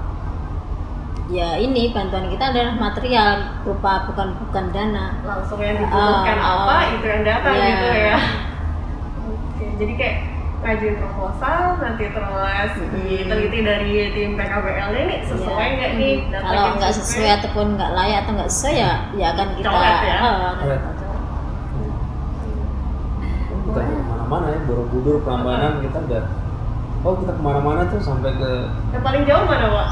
[1.33, 3.31] ya ini bantuan kita adalah material
[3.65, 6.93] berupa bukan bukan dana langsung yang dibutuhkan Ah, apa ah.
[6.93, 7.65] itu yang datang Iya.
[7.65, 8.17] gitu ya.
[9.81, 10.17] Jadi kayak
[10.61, 13.01] ngajuin proposal nanti terus Mm-mm.
[13.01, 15.73] diteliti dari tim PKBL ini sesuai Iya.
[15.73, 17.29] nggak nih data kalau nggak sesuai?
[17.33, 20.17] ataupun nggak layak atau nggak sesuai ya ya akan kita Coret ya?
[20.21, 20.81] oh, Coret.
[23.63, 26.25] kita ke mana-mana ya, Borobudur, Prambanan kita udah.
[27.01, 28.51] Oh kita ke mana-mana tuh sampai ke
[28.93, 29.89] Yang paling jauh mana, Pak?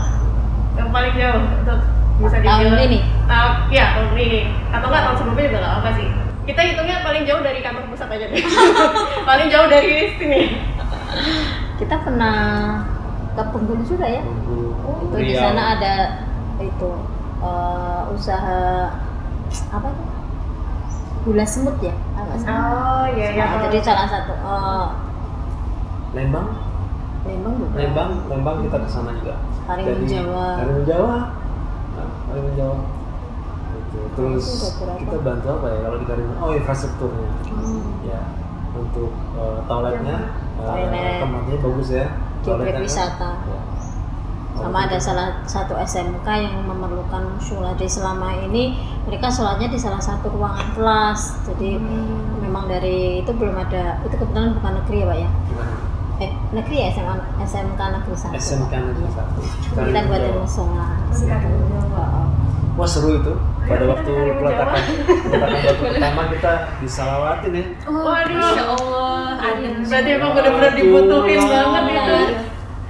[0.77, 1.81] Yang paling jauh untuk
[2.19, 2.99] bisa Tahun dibilang ini?
[3.25, 4.41] Ah, ya, tahun ini.
[4.69, 6.09] Atau enggak tahun sebelumnya juga nggak apa sih.
[6.49, 8.41] Kita hitungnya paling jauh dari kantor pusat aja deh.
[9.29, 10.43] paling jauh dari sini.
[11.79, 12.37] kita pernah
[13.39, 14.75] ke Bengkulu juga ya Bengkulu,
[15.09, 15.95] itu di sana ada
[16.59, 16.91] itu
[17.39, 18.91] eh, usaha
[19.71, 20.05] apa itu
[21.23, 21.95] gula semut ya
[22.39, 22.47] sih?
[22.51, 23.45] Oh, iya iya.
[23.47, 24.87] Nah, jadi salah satu eh,
[26.19, 26.49] Lembang,
[27.29, 29.37] Lembang juga Lembang, Lembang kita ke sana juga.
[29.69, 30.49] Karimun Jawa.
[30.57, 31.19] Karimun Jawa.
[31.95, 32.77] Nah, Karimun Jawa.
[33.89, 33.99] Gitu.
[34.15, 34.47] Terus
[34.99, 36.37] kita bantu apa ya kalau di Karimun?
[36.39, 37.29] Oh infrastrukturnya.
[37.49, 37.83] Hmm.
[38.05, 38.21] Ya
[38.77, 40.17] untuk eh, toiletnya,
[40.55, 41.19] Toilet.
[41.19, 42.07] tempatnya bagus ya.
[42.07, 43.31] Di objek Toiletnya kan, wisata.
[43.49, 43.61] ya.
[44.59, 48.75] sama ada salah satu SMK yang memerlukan musola jadi selama ini
[49.07, 51.79] mereka sholatnya di salah satu ruangan kelas jadi
[52.43, 55.75] memang dari itu belum ada itu kebetulan bukan negeri ya pak ya Gimana?
[56.19, 59.41] eh negeri ya SMA, SMK negeri satu SMK negeri satu.
[59.79, 60.43] kita buat Jawa.
[60.43, 61.39] musola di.
[62.75, 63.35] Wah seru itu.
[63.69, 67.65] Pada waktu peletakan peletakan batu pertama kita disalawatin ya.
[67.85, 68.33] Oh, Waduh.
[68.33, 69.21] Masya Allah.
[69.39, 72.17] adem Berarti emang benar-benar dibutuhin banget itu.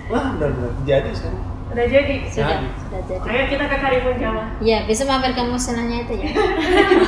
[0.08, 1.42] Wah benar-benar jadi sekarang.
[1.68, 2.14] Udah jadi.
[2.24, 2.66] sudah Jadi.
[2.80, 4.42] sudah jadi Ayo kita ke Karimun Jawa.
[4.58, 6.28] ya bisa mampir ke musolanya itu ya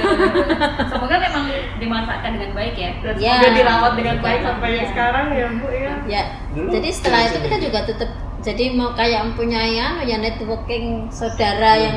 [0.90, 1.44] Semoga memang
[1.80, 2.90] dimanfaatkan dengan baik ya.
[3.00, 3.34] Dan Ya.
[3.38, 4.44] semoga dirawat dengan baik Ya.
[4.44, 4.90] sampai yang Ya.
[4.90, 5.92] sekarang ya Bu ya.
[6.06, 11.08] ya Dulu jadi setelah itu kita juga tetap jadi mau kayak mempunyai anu ya networking
[11.08, 11.96] saudara yang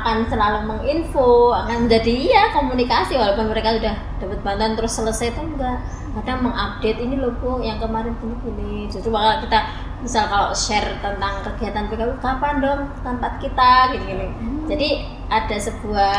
[0.00, 5.42] akan selalu menginfo akan menjadi iya komunikasi walaupun mereka sudah dapat bantuan terus selesai itu
[5.42, 5.78] enggak.
[6.12, 9.60] Kadang mengupdate ini loh bu yang kemarin gini gini justru bakal kita
[10.04, 13.96] misal kalau share tentang kegiatan PKB kapan dong tempat kita?
[13.96, 14.26] Gini gini
[14.68, 14.88] jadi
[15.32, 16.16] ada sebuah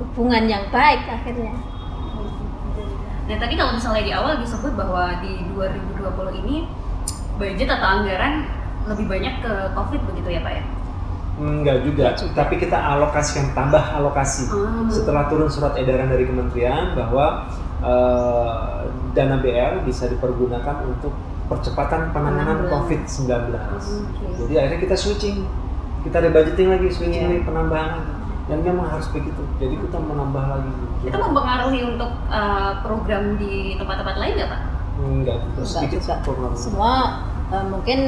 [0.00, 1.56] hubungan yang baik akhirnya.
[3.26, 6.56] Dan tadi kalau misalnya di awal disebut bahwa di 2020 ini
[7.36, 8.46] budget atau anggaran
[8.86, 10.64] lebih banyak ke COVID begitu ya Pak ya?
[11.36, 14.48] Enggak juga, tapi kita alokasikan tambah alokasi.
[14.48, 14.88] Hmm.
[14.88, 17.44] Setelah turun surat edaran dari kementerian bahwa
[17.78, 21.12] eh, dana BL bisa dipergunakan untuk
[21.46, 22.88] percepatan penanganan Penanggulangan.
[22.88, 23.30] COVID-19.
[23.52, 24.24] Oke.
[24.40, 25.36] Jadi akhirnya kita switching,
[26.02, 27.30] kita rebudgeting lagi, switching Iya.
[27.30, 27.92] lagi penambahan.
[28.46, 29.42] Dan memang harus begitu.
[29.58, 30.70] Jadi kita menambah lagi.
[31.02, 34.60] Itu mempengaruhi untuk uh, program di tempat-tempat lain nggak Pak?
[34.96, 36.14] Enggak, terus Enggak sedikit juga.
[36.22, 36.92] program semua
[37.46, 37.98] eh, mungkin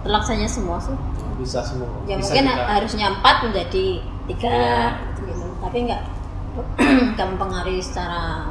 [0.00, 0.94] terlaksanya semua sih
[1.42, 1.90] bisa semua.
[2.06, 3.86] ya bisa mungkin kita- harusnya empat menjadi
[4.24, 4.86] tiga Iya.
[5.20, 6.02] gitu tapi nggak
[7.14, 8.46] nggak mempengaruhi secara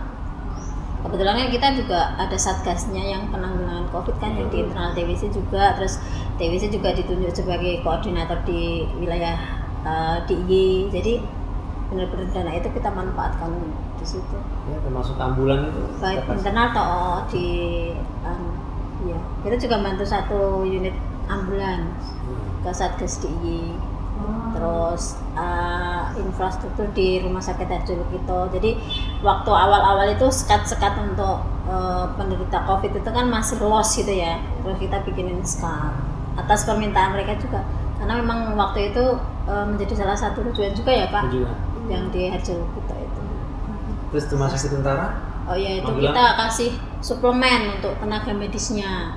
[1.02, 5.74] kebetulan kan kita juga ada satgasnya yang penanggulangan covid kan yang di internal TWC juga
[5.74, 5.98] terus
[6.38, 9.38] TWC juga ditunjuk sebagai koordinator di wilayah
[9.82, 11.14] eh, DIY jadi
[11.90, 13.52] benar-benar dana itu kita manfaatkan
[13.98, 15.82] di situ ya, termasuk ambulan itu.
[16.00, 16.90] baik internal atau
[17.28, 17.48] di
[18.24, 18.48] anu,
[19.04, 20.94] ya kita juga bantu satu unit
[21.28, 22.21] ambulans.
[22.62, 23.92] Ke Satgas DIY
[24.54, 28.78] terus eh, infrastruktur di rumah sakit Harjolo Kito jadi
[29.26, 34.78] waktu awal-awal itu sekat-sekat untuk eh, penderita covid itu kan masih los gitu ya terus
[34.78, 35.96] kita bikinin sekat
[36.38, 37.66] atas permintaan mereka juga
[37.98, 39.06] karena memang waktu itu
[39.50, 41.54] eh, menjadi salah satu tujuan juga ya Pak Juga.
[41.90, 43.22] yang di Harjolo Kito itu
[44.12, 45.08] Terus sakit tentara?
[45.48, 46.12] Oh ya itu Magelang?
[46.14, 49.16] kita kasih suplemen untuk tenaga medisnya.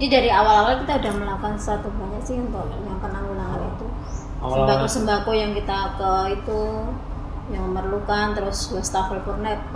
[0.00, 3.86] Jadi dari awal-awal kita udah melakukan sesuatu banyak sih untuk yang penanggulangan itu.
[4.40, 6.62] Awal-awal Sembako-sembako yang kita ke itu
[7.52, 9.20] yang memerlukan terus wastafel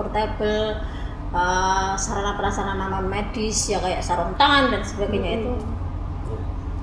[0.00, 0.80] portable
[1.28, 5.52] eh, sarana prasarana non medis ya kayak sarung tangan dan sebagainya itu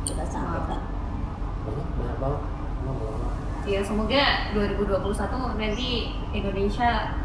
[0.05, 0.85] kita sampaikan.
[1.65, 2.41] banyak banyak banget.
[2.85, 3.65] Banyak banget.
[3.65, 4.23] Ya semoga
[4.53, 5.89] 2021 nanti
[6.29, 7.17] Indonesia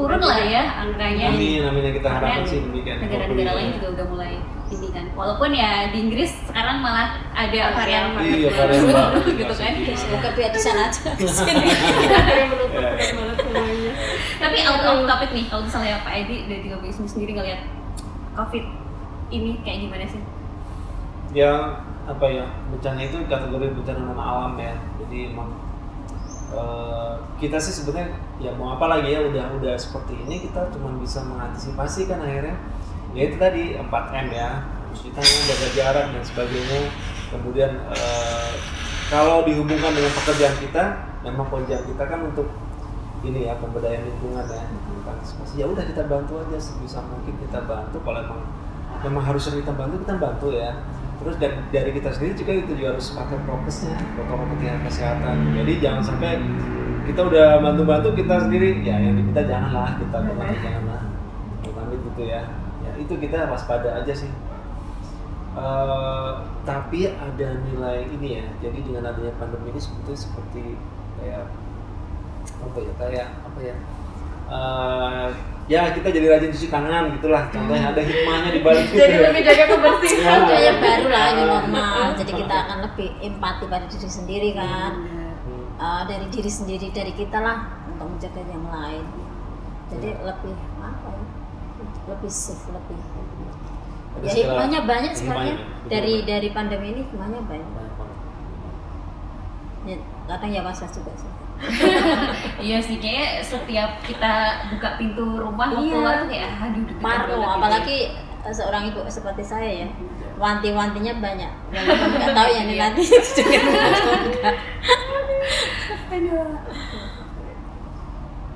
[0.00, 1.26] turun lah ya angkanya.
[1.28, 2.96] Amin, amin yang kita harapkan Karena sih demikian.
[3.04, 4.32] Negara-negara lain juga udah mulai
[4.70, 5.04] ini kan.
[5.12, 9.20] Walaupun ya di Inggris sekarang malah ada varian Iya, varian baru.
[9.44, 9.72] gitu kan.
[9.92, 11.10] Semoga biar di sana aja.
[11.18, 11.76] Semuanya.
[14.40, 17.60] Tapi out of topic nih, kalau misalnya Pak Edi dari tiga bisnis sendiri ngeliat
[18.38, 18.64] COVID
[19.28, 20.22] ini kayak gimana sih?
[21.36, 24.74] Ya apa ya bencana itu kategori bencana non alam ya.
[25.04, 25.52] Jadi emang
[26.56, 30.96] eh, kita sih sebenarnya ya mau apa lagi ya udah udah seperti ini kita cuma
[30.96, 32.56] bisa mengantisipasi kan akhirnya.
[33.12, 34.64] Ya itu tadi 4M ya.
[34.90, 36.80] Cuci tangan jaga jarak dan sebagainya.
[37.30, 38.52] Kemudian eh,
[39.12, 40.84] kalau dihubungkan dengan pekerjaan kita
[41.20, 42.48] memang pekerjaan kita kan untuk
[43.20, 44.64] ini ya pemberdayaan lingkungan ya.
[45.04, 45.54] Antisipasi.
[45.60, 48.00] Ya udah kita bantu aja sebisa mungkin kita bantu.
[48.00, 48.40] Kalau emang
[49.04, 50.80] memang harus kita bantu kita bantu ya.
[51.20, 54.56] Terus dari, dari kita sendiri juga itu juga harus pakai prokesnya protokol
[54.88, 55.52] kesehatan.
[55.52, 56.40] Jadi jangan sampai
[57.10, 58.86] kita udah bantu-bantu kita sendiri.
[58.86, 61.02] Ya yang diminta janganlah kita pernah janganlah.
[61.66, 62.42] Amit gitu ya.
[62.86, 64.30] Ya itu kita waspada aja sih.
[65.50, 68.46] Eh, tapi ada nilai ini ya.
[68.62, 70.78] Jadi dengan adanya pandemi ini sebetulnya seperti
[71.18, 71.50] kayak
[72.60, 73.76] apa ya kayak apa ya
[74.50, 75.28] Eh,
[75.70, 77.46] ya kita jadi rajin cuci tangan gitulah.
[77.54, 79.22] Contohnya ada hikmahnya di balik itu Jadi ya.
[79.30, 80.38] lebih jaga kebersihan.
[80.42, 81.98] Ada yang baru lah ini normal.
[82.18, 84.92] Jadi kita akan lebih empati pada diri sendiri kan.
[85.80, 85.88] Hmm.
[85.88, 89.04] Eh, dari diri sendiri dari kita lah untuk menjaga yang lain.
[89.88, 91.24] Jadi lebih apa ya?
[92.06, 93.00] Lebih safe lebih.
[94.20, 95.56] Ya hikmahnya banyak betul
[95.88, 97.70] dari dari pandemi ini hikmahnya banyak.
[99.80, 99.96] Ya,
[100.28, 101.30] kadang ya was-was juga sih.
[102.68, 104.32] Iya sih, kayak setiap kita
[104.72, 105.92] buka pintu rumah Iya.
[105.92, 107.56] keluar tuh kayak aduh deg-degan Parno, banget gitu.
[107.56, 107.98] apalagi
[108.44, 109.88] eh, seorang ibu seperti saya ya
[110.40, 112.82] wanti-wantinya banyak yang nggak tahu ya ini Iya.
[112.88, 113.02] nanti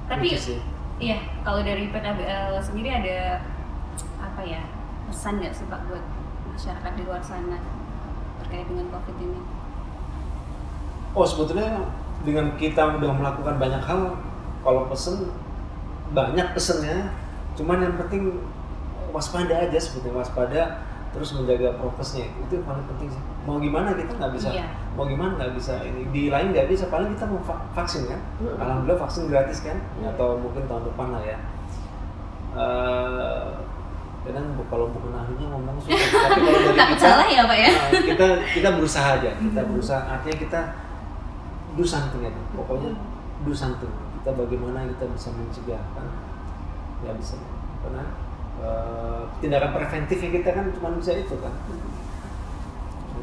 [0.04, 0.26] Tapi
[1.02, 3.42] iya, kalau dari PKBL sendiri ada
[4.20, 4.62] apa ya
[5.10, 6.04] pesan nggak sih Pak buat
[6.54, 7.58] masyarakat di luar sana
[8.42, 9.40] terkait dengan COVID ini?
[11.14, 11.88] Oh sebetulnya
[12.22, 14.18] dengan kita udah melakukan banyak hal,
[14.62, 15.30] kalau pesen
[16.14, 17.10] banyak pesennya,
[17.58, 18.38] cuman yang penting
[19.14, 20.62] waspada aja sebetulnya waspada
[21.14, 23.24] terus menjaga prokesnya itu yang paling penting sih.
[23.44, 24.64] Mau gimana kita nggak bisa, Iya.
[24.92, 28.16] mau gimana nggak bisa ini di lain nggak bisa paling kita mau va- vaksin kan,
[28.38, 28.56] Mm-mm.
[28.56, 30.08] alhamdulillah vaksin gratis kan, Iya.
[30.10, 31.38] atau mungkin tahun depan lah ya.
[32.54, 33.46] Eh,
[34.24, 37.68] kadang kalau bukan ahlinya ngomong susah, tapi kalau dari kita, salah ya Pak ya?
[37.68, 40.60] Nah, kita kita berusaha aja kita berusaha artinya kita
[41.74, 42.96] do something aja pokoknya
[43.42, 46.06] do something kita bagaimana kita bisa mencegah kan
[47.02, 47.36] ya bisa
[47.84, 48.02] karena
[48.56, 51.52] eh, tindakan preventifnya kita kan cuma bisa itu kan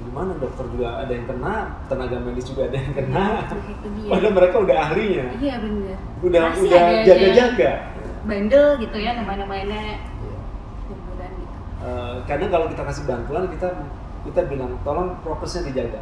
[0.02, 3.26] gimana dokter juga ada yang kena tenaga medis juga ada yang kena.
[3.48, 4.10] Dia.
[4.12, 5.26] padahal mereka udah ahlinya.
[5.38, 5.98] Iya benar.
[6.22, 7.72] udah Masih udah jaga-jaga.
[8.22, 10.40] Bandel gitu ya ke mana-mana Iya.
[10.90, 11.58] liburan gitu.
[11.82, 13.68] Eh, kadang kalau kita kasih bantuan kita
[14.22, 16.02] kita bilang tolong prokesnya dijaga.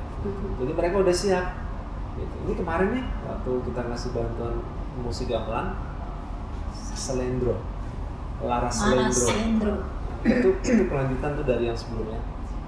[0.59, 1.47] Jadi mereka udah siap.
[2.19, 2.35] Gitu.
[2.43, 4.59] ini kemarin nih waktu kita ngasih bantuan
[4.99, 5.71] musik gamelan
[6.75, 7.63] selendro.
[8.43, 9.87] Laras selendro.
[10.27, 12.19] Itu itu kelanjutan tuh dari yang sebelumnya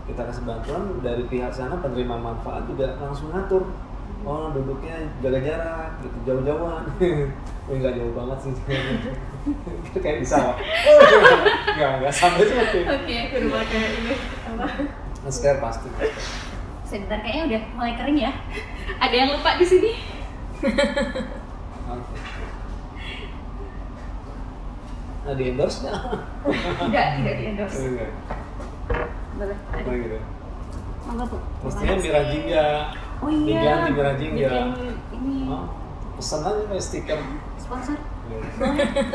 [0.10, 3.70] kita kasih bantuan dari pihak sana penerima manfaat juga langsung ngatur
[4.26, 6.84] oh duduknya jaga jarak gitu jauh-jauhan
[7.70, 8.54] Wih nggak jauh banget sih
[9.86, 10.58] itu kayak di sawah
[11.78, 13.18] nggak nggak sampai seperti itu Oke.
[13.38, 14.14] Berubah kayak ini
[14.50, 14.68] apa?
[15.22, 15.88] masker pasti
[16.86, 18.36] Sebentar kayaknya udah mulai kering ya.
[19.00, 19.96] Ada yang lupa di sini?
[21.88, 22.16] Oke.
[25.24, 25.96] Nah di endorse nggak?
[26.84, 27.80] Tidak, tidak di endorse.
[29.42, 29.58] Boleh.
[29.74, 29.82] Ada.
[29.82, 30.18] Apa gitu?
[31.02, 31.38] Monggo Bu.
[31.66, 32.66] Mestinya Mira Jingga.
[33.18, 33.58] Oh iya.
[33.58, 34.50] Diganti Mira Jingga.
[34.70, 35.66] Bikin ini Oh,
[36.14, 37.18] pesan aja pakai stiker.
[37.58, 37.98] sponsor.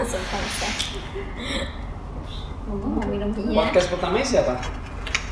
[0.02, 0.72] Selesai.
[2.66, 3.30] Monggo mau minum.
[3.30, 3.54] Iya.
[3.54, 4.54] Podcast pertamanya siapa?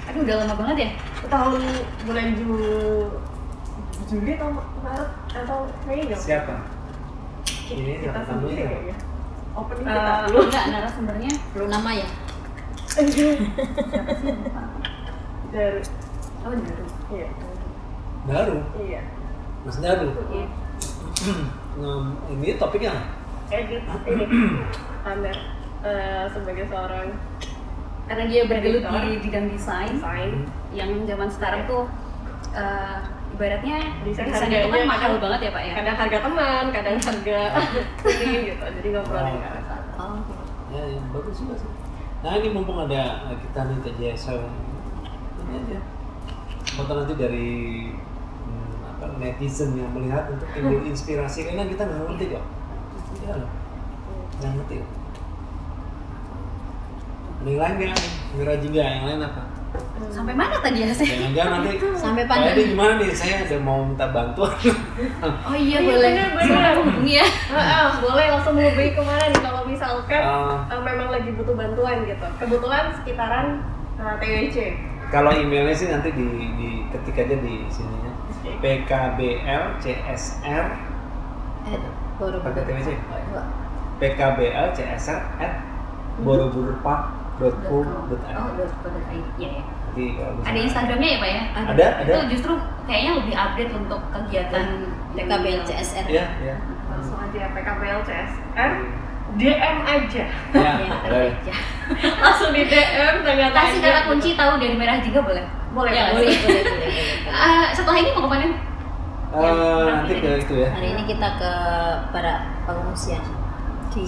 [0.07, 0.89] Aduh udah lama banget ya.
[1.27, 1.59] Tahun
[2.05, 3.19] bulan Ju-
[4.05, 6.21] Juli atau Maret atau Mei nggak?
[6.21, 6.55] Siapa?
[7.67, 8.97] Ini kita sendiri kayaknya.
[9.55, 10.39] Opening Eh, kita dulu.
[10.45, 12.09] enggak narasumbernya belum nama ya
[15.55, 15.81] Dari
[16.43, 16.85] oh baru.
[17.09, 17.29] iya.
[18.25, 18.57] Daru.
[18.77, 19.01] Iya.
[19.63, 20.09] Mas Daru.
[20.29, 20.47] Iya.
[21.75, 22.95] Ngem- ini topiknya?
[23.47, 24.25] Edit ini
[25.05, 25.37] Amer
[25.81, 27.13] eh, sebagai seorang
[28.05, 29.01] Karena dia bergelut Editor.
[29.01, 30.33] di bidang desain desain
[30.73, 31.85] yang zaman sekarang tuh
[32.51, 32.99] eh,
[33.33, 35.73] ibaratnya Desain desain itu kan mahal kadang- banget ya Pak ya.
[35.77, 37.41] kadang harga teman, kadang harga
[38.19, 38.65] ini gitu.
[38.75, 39.93] Jadi ngobrolin ke arah sana.
[39.97, 40.19] oh
[40.69, 41.71] Ya, ya, bagus juga sih.
[42.21, 44.43] Nah ini mumpung ada eh, kita nih TJSL
[45.47, 45.79] aja.
[46.75, 47.51] Foto nanti dari
[48.43, 52.45] hmm, apa netizen yang melihat untuk timbul inspirasi karena kita nggak ngerti kok.
[53.15, 53.51] Iya loh,
[54.39, 54.75] nggak ngerti.
[54.81, 54.91] kok.
[57.45, 57.99] Yang lain nggak?
[58.35, 59.43] Mira juga yang lain apa?
[60.07, 61.19] Sampai mana tadi ya saya?
[61.19, 62.55] Jangan-jangan nanti Sampai pandemi.
[62.55, 63.11] Edi gimana nih?
[63.11, 64.55] Saya ada mau minta bantuan.
[65.51, 66.11] Oh iya Iya, boleh.
[66.15, 66.29] bener.
[66.47, 67.27] Silakan hubungi ya.
[67.99, 70.23] Boleh langsung menghubungi ke mana nih kalau misalkan
[70.71, 72.27] eh, memang lagi butuh bantuan gitu.
[72.39, 73.47] Kebetulan sekitaran
[73.99, 74.57] eh, TWC.
[75.15, 76.27] Kalau emailnya sih nanti di,
[76.59, 78.11] di ketik aja di sininya.
[78.59, 80.67] PKBL CSR
[82.19, 82.89] baru pakai TWC.
[84.03, 85.63] PKBL CSR at
[86.19, 87.63] borobudur.park.co.id.
[87.63, 88.51] Oh,
[89.39, 89.63] Iya ya.
[89.95, 90.07] Jadi
[90.43, 91.43] Ada Instagramnya ya Pak ya?
[91.55, 92.11] Ada, ada.
[92.11, 92.53] Itu justru
[92.91, 94.67] kayaknya lebih update untuk kegiatan
[95.15, 96.55] PKBL CSR Iya, iya.
[96.91, 98.71] Langsung aja PKBL CSR
[99.35, 100.25] DM aja.
[100.53, 100.73] Ya,
[101.05, 101.31] boleh.
[101.33, 101.55] aja.
[102.17, 105.45] Langsung di DM tanya Kasih kata kunci tahu dari merah juga boleh.
[105.71, 106.39] Boleh, Ya nggak boleh, sih?
[106.41, 108.47] boleh boleh boleh Ah, setelah ini mau ke mana?
[109.35, 110.71] Eh, nanti ke itu ya.
[110.71, 111.53] hari ini kita ke
[112.09, 113.19] para pengungsian
[113.91, 114.07] di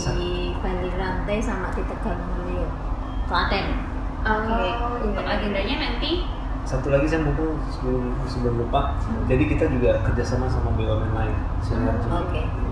[0.58, 2.66] Bali Rantai sama di Tegal Mulyo
[3.26, 3.66] Klaten
[4.22, 4.70] Oke.
[5.02, 6.26] Untuk agendanya nanti
[6.62, 8.98] Satu lagi saya mumpung sebelum sebelum lupa.
[9.26, 11.34] Jadi kita juga kerjasama sama BUMN lain.
[12.08, 12.42] Oke.
[12.42, 12.65] Gitu.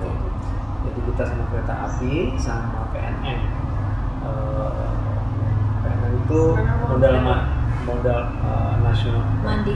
[0.95, 3.41] Kita sama kereta api sama PNM.
[4.25, 4.89] Eh,
[5.81, 6.41] PNM itu
[6.85, 7.47] modal ma-
[7.85, 9.75] modal eh, nasional Mandi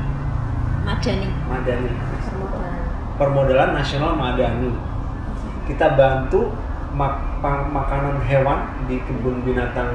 [0.82, 1.90] Madani madani.
[2.24, 2.72] permodalan
[3.14, 4.70] Permodalan nasional madani.
[5.66, 6.48] Kita bantu
[6.90, 7.36] mak-
[7.68, 9.92] makanan hewan di kebun binatang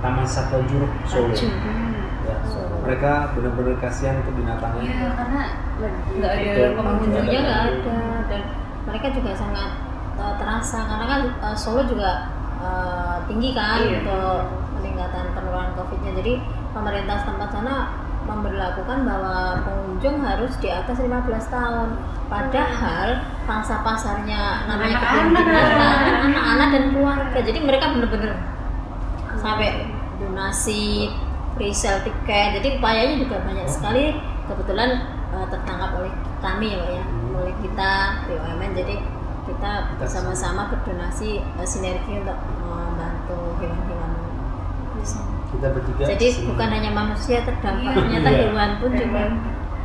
[0.00, 1.34] Taman Satwa Juruk Solo.
[2.26, 2.36] Ya,
[2.80, 4.82] mereka benar-benar kasihan ke binatangnya.
[4.82, 5.42] ya karena
[6.16, 8.42] nggak ada pengunjungnya Nggak ada dan
[8.82, 9.70] mereka juga sangat
[10.16, 12.28] uh, terasa karena kan uh, Solo juga
[12.60, 14.02] uh, tinggi kan Iya.
[14.02, 14.38] untuk
[14.80, 16.32] peningkatan penularan COVID-nya jadi
[16.76, 17.76] pemerintah setempat sana
[18.26, 21.88] memberlakukan bahwa pengunjung harus di atas 15 tahun.
[22.26, 26.68] Padahal pangsa pasarnya namanya Anak-anak.
[26.74, 27.38] dan keluarga.
[27.38, 28.34] Jadi mereka benar-benar
[29.38, 29.86] sampai
[30.18, 31.06] donasi,
[31.54, 32.60] resell tiket.
[32.60, 34.18] Jadi upayanya juga banyak sekali.
[34.50, 36.10] Kebetulan eh, tertangkap oleh
[36.42, 37.90] kami ya, Pak ya, oleh kita
[38.26, 38.72] BUMN.
[38.74, 38.94] Jadi
[39.56, 44.12] kita bersama-sama berdonasi eh, sinergi untuk membantu hewan-hewan
[45.46, 46.46] kita bertiga Jadi sini.
[46.52, 47.96] bukan hanya manusia terdampak, Iya.
[47.96, 48.40] ternyata Iya.
[48.44, 49.22] hewan pun juga.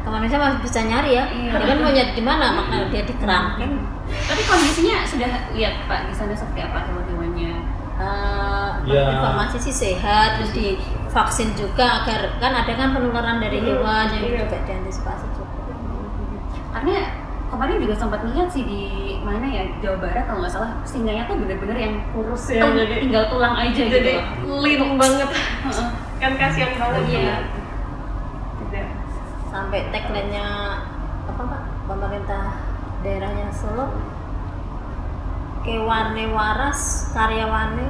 [0.01, 1.23] Ke manusia masih bisa nyari ya.
[1.29, 1.51] Iya.
[1.53, 2.45] Dia kan mau nyari di mana?
[2.57, 3.73] Makanya dia di kerangkeng.
[4.09, 7.53] Tapi kondisinya sudah lihat Pak di sana seperti apa hewan-hewannya?
[8.01, 9.03] Eh, Ya.
[9.13, 14.41] informasi sih sehat, terus divaksin juga agar kan ada kan penularan dari hewan yang Iya.
[14.43, 15.53] juga diantisipasi juga.
[16.73, 17.20] Karena
[17.51, 18.81] kemarin juga sempat lihat sih di
[19.21, 22.95] mana ya Jawa Barat kalau nggak salah singanya tuh bener-bener yang kurus ya tung- jadi
[22.97, 23.91] tinggal tulang aja gitu.
[23.91, 24.59] jadi loh.
[24.63, 25.29] lean banget
[25.61, 25.87] Heeh.
[26.17, 27.19] kan kasihan banget Iya.
[27.21, 27.37] ya
[28.61, 28.87] tidak
[29.51, 30.47] Sampai tagline-nya
[31.27, 31.61] apa Pak?
[31.85, 32.55] Pemerintah
[33.03, 33.91] daerahnya Solo
[35.61, 36.79] kewane waras
[37.11, 37.85] karyawane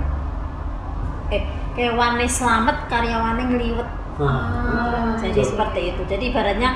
[1.30, 6.70] eh kewane selamat karyawane ngeliwet Nah, jadi seperti itu jadi ibaratnya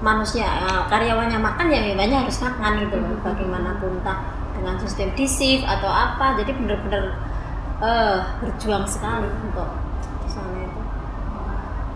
[0.00, 3.16] manusia eh, karyawannya makan ya hewannya harus makan gitu loh.
[3.20, 4.18] Bagaimanapun entah
[4.56, 7.04] dengan sistem disif atau apa jadi benar-benar
[7.80, 9.68] eh berjuang sekali untuk
[10.20, 10.80] di sana itu.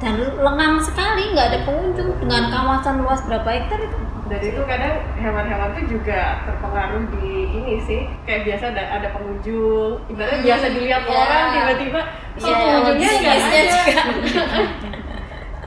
[0.01, 2.09] Dan lengang sekali nggak ada pengunjung.
[2.21, 3.99] Dengan kawasan luas berapa hektar itu?
[4.25, 8.09] Dan itu kadang hewan-hewan tuh juga terpengaruh di ini sih.
[8.25, 10.01] Kayak biasa ada, ada pengunjung.
[10.09, 11.13] Ibaratnya Hmm, biasa dilihat iya.
[11.15, 12.01] orang tiba-tiba
[12.35, 13.77] Iya, pengunjungnya nggak psikisnya ada.
[13.77, 14.45] juga.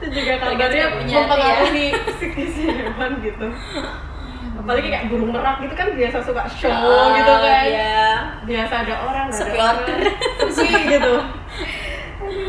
[0.07, 1.19] itu juga kabarnya punya ya.
[1.21, 3.47] mempengaruhi psikis hewan gitu
[4.57, 7.63] apalagi kayak burung merak gitu kan biasa suka show Ah, gitu kan.
[7.63, 8.07] iya.
[8.41, 9.95] biasa ada orang Sepi ada order.
[9.95, 10.49] orang.
[10.49, 11.13] sepi gitu.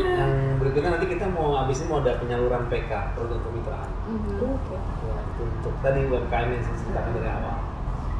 [0.09, 5.41] Yang berikutnya nanti kita mau habis ini mau ada penyaluran PK produk kemitraan ya, itu
[5.41, 7.57] untuk tadi UMKM yang saya ceritakan dari awal.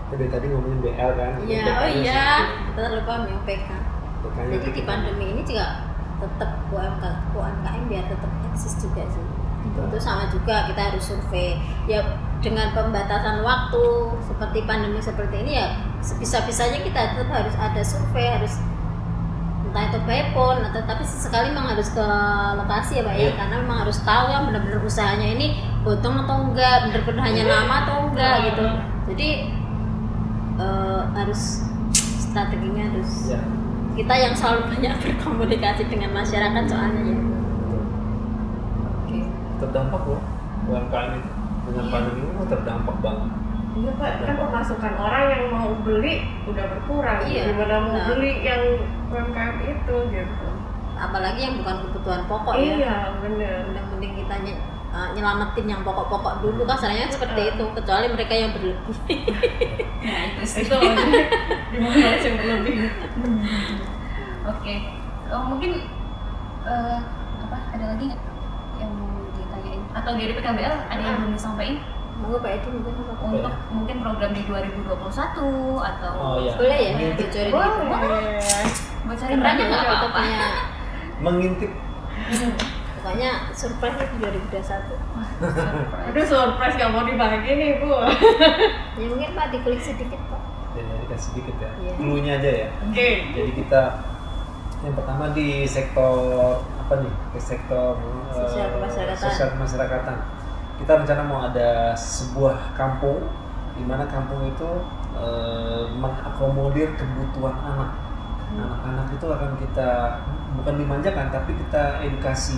[0.09, 1.31] Dari tadi ngomongin BL kan?
[1.43, 2.25] Iya, PK oh iya,
[2.69, 3.13] kita lupa
[3.43, 3.69] PK.
[4.21, 5.88] PK Jadi di pandemi ini juga
[6.19, 7.03] tetap UMK,
[7.33, 9.23] UMKM biar tetap eksis juga sih.
[9.59, 9.83] Betul.
[9.91, 11.59] Itu sama juga kita harus survei.
[11.87, 12.03] Ya
[12.39, 13.83] dengan pembatasan waktu
[14.23, 18.55] seperti pandemi seperti ini ya sebisa-bisanya kita tetap harus ada survei, harus
[19.69, 22.05] entah itu by phone atau tapi sesekali memang harus ke
[22.57, 23.31] lokasi ya pak ya Iya.
[23.37, 28.09] karena memang harus tahu kan benar-benar usahanya ini botong atau enggak benar-benar hanya nama atau
[28.09, 28.65] enggak gitu
[29.13, 29.29] jadi
[30.57, 31.69] eh, harus
[32.17, 33.37] strateginya harus ya
[33.93, 37.17] kita yang selalu banyak berkomunikasi dengan masyarakat soalnya ya
[39.59, 40.21] terdampak loh
[40.65, 41.29] UMKM itu
[41.67, 43.31] dengan pandemi ini terdampak banget
[43.69, 47.21] Iya pak, kan pemasukan orang yang mau beli udah berkurang.
[47.21, 47.53] Iya.
[47.53, 48.05] Gimana mau Nah.
[48.11, 50.47] beli yang UMKM itu gitu?
[50.99, 53.71] apalagi yang bukan kebutuhan pokok ya Iya bener.
[53.71, 54.63] mending kita ny-
[54.93, 56.61] uh, nyelamatin yang pokok-pokok dulu.
[56.65, 59.19] Kasarnya seperti itu kecuali mereka yang berlebih.
[59.99, 60.63] Nah, itu sih.
[60.65, 60.77] Itu
[61.71, 62.75] di mana yang berlebih.
[64.49, 64.75] Oke.
[65.29, 65.71] Oh, mungkin
[66.65, 66.97] eh,
[67.45, 68.21] apa ada lagi nggak
[68.81, 69.81] yang mau ditanyain?
[69.93, 71.77] Atau dari PKBL ada yang belum disampaikan?
[72.19, 77.15] Monggo pak Edi mungkin untuk mungkin program di 2021 atau oh ya boleh ya bocorin
[77.15, 77.55] gitu
[77.87, 78.43] Boleh.
[79.07, 80.21] bocorin banyak nggak kita apa-apa.
[81.23, 81.71] mengintip
[82.99, 87.95] pokoknya surprise itu 2021 Aduh surprise gak mau dibagi nih bu.
[88.99, 90.41] ya mungkin pak diklik sedikit pak.
[90.75, 91.71] Jadi dikasih sedikit ya.
[91.79, 91.93] Iya.
[91.95, 92.67] clue-nya aja ya.
[92.85, 93.09] Oke.
[93.33, 93.81] jadi kita
[94.79, 96.15] yang pertama di sektor
[96.61, 97.13] apa nih?
[97.31, 97.99] Ke sektor
[98.31, 99.23] eh, Sosial kemasyarakatan.
[99.23, 100.17] sosial kemasyarakatan.
[100.79, 103.19] Kita rencana mau ada sebuah kampung
[103.75, 104.69] di mana kampung itu
[105.15, 107.91] eh, mengakomodir kebutuhan anak.
[108.49, 109.89] Anak-anak itu akan kita
[110.57, 112.57] bukan dimanjakan tapi kita edukasi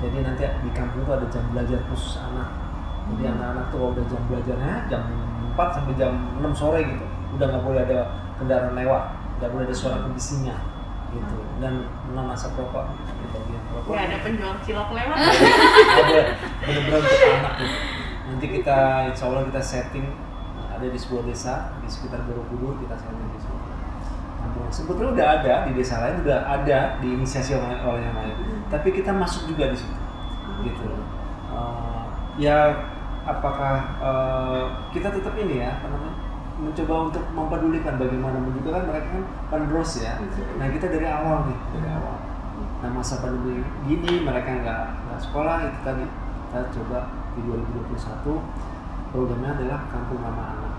[0.00, 2.48] jadi nanti di kampung itu ada jam belajar khusus anak.
[3.10, 5.02] Jadi anak-anak tuh kalau udah jam belajarnya jam
[5.52, 7.04] 4 sampai jam 6 sore gitu
[7.36, 7.98] udah nggak boleh ada
[8.40, 9.04] kendaraan lewat
[9.38, 10.56] nggak boleh ada suara kondisinya
[11.10, 11.36] gitu.
[11.58, 15.18] Dan non asap rokok di bagian rokok Gak ada penjual cilok lewat.
[16.00, 16.26] Boleh
[16.64, 17.76] bener-bener untuk anak gitu.
[18.30, 18.78] nanti kita
[19.10, 20.06] insya Allah kita setting
[20.70, 23.69] ada di sebuah desa di sekitar Borobudur kita setting di situ
[24.50, 28.34] kampung sebetulnya udah ada di desa lain udah ada diinisiasi oleh, oleh yang lain.
[28.66, 29.94] Tapi kita masuk juga di situ.
[30.66, 30.86] Gitu.
[31.54, 32.02] Eh,
[32.42, 32.74] ya
[33.22, 36.14] apakah eh, kita tetap ini ya apa namanya
[36.60, 38.42] mencoba untuk mempedulikan bagaimana.
[38.58, 39.22] Juga kan mereka kan
[39.54, 40.18] penerus ya.
[40.58, 42.16] Nah kita dari awal nih dari awal.
[42.82, 46.04] Nah masa pandemi gini mereka nggak nggak sekolah itu tadi
[46.50, 46.98] kita coba
[47.38, 50.74] di 2021 programnya adalah kampung ramah anak.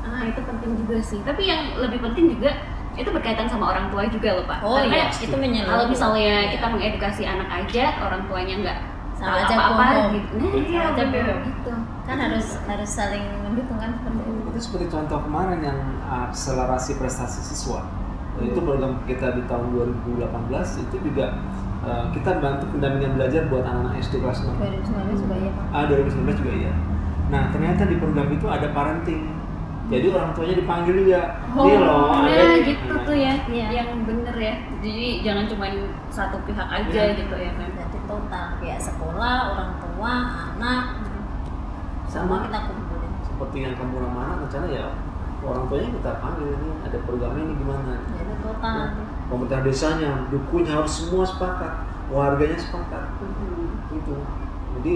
[0.00, 1.20] Ah, itu penting juga sih.
[1.20, 2.56] Tapi yang lebih penting juga
[3.00, 4.58] itu berkaitan sama orang tua juga loh pak.
[4.60, 6.50] oh Karena iya itu menyeluruh kalau misalnya Iya.
[6.52, 8.78] kita mengedukasi anak aja, orang tuanya nggak
[9.16, 10.32] Sama aja apa-apa gitu.
[10.40, 11.02] Nah, Iya, aja
[11.44, 11.72] gitu.
[12.08, 14.48] kan harus harus saling mendukung kan seperti itu.
[14.60, 17.84] Seperti contoh kemarin yang akselerasi prestasi siswa.
[18.40, 20.24] Itu program kita di tahun 2018
[20.80, 21.36] itu juga
[21.84, 25.64] uh, kita bantu pendampingan belajar buat anak-anak SD kelas 6 2019 juga ya Pak.
[25.70, 26.72] Ah 2019 juga iya.
[27.28, 29.22] Nah ternyata di program itu ada parenting
[29.90, 31.22] jadi orang tuanya dipanggil juga.
[31.50, 33.66] Nih loh nah ada gitu tuh ya, Iya.
[33.74, 34.54] yang bener ya.
[34.78, 35.66] Jadi jangan cuma
[36.08, 37.18] satu pihak aja Iya.
[37.18, 37.68] gitu ya kan.
[37.74, 40.12] jadi total ya sekolah orang tua
[40.54, 40.82] anak.
[42.06, 42.46] Semua Sama.
[42.46, 43.10] kita kumpulin.
[43.22, 44.86] Seperti yang kamu ramah rencana ya
[45.40, 47.94] orang tuanya kita panggil ini ada programnya ini gimana?
[48.12, 48.76] Jadi total.
[48.76, 51.72] Ya, pemerintah desanya dukunya harus semua sepakat
[52.10, 53.02] warganya sepakat.
[53.90, 54.14] Itu.
[54.78, 54.94] Jadi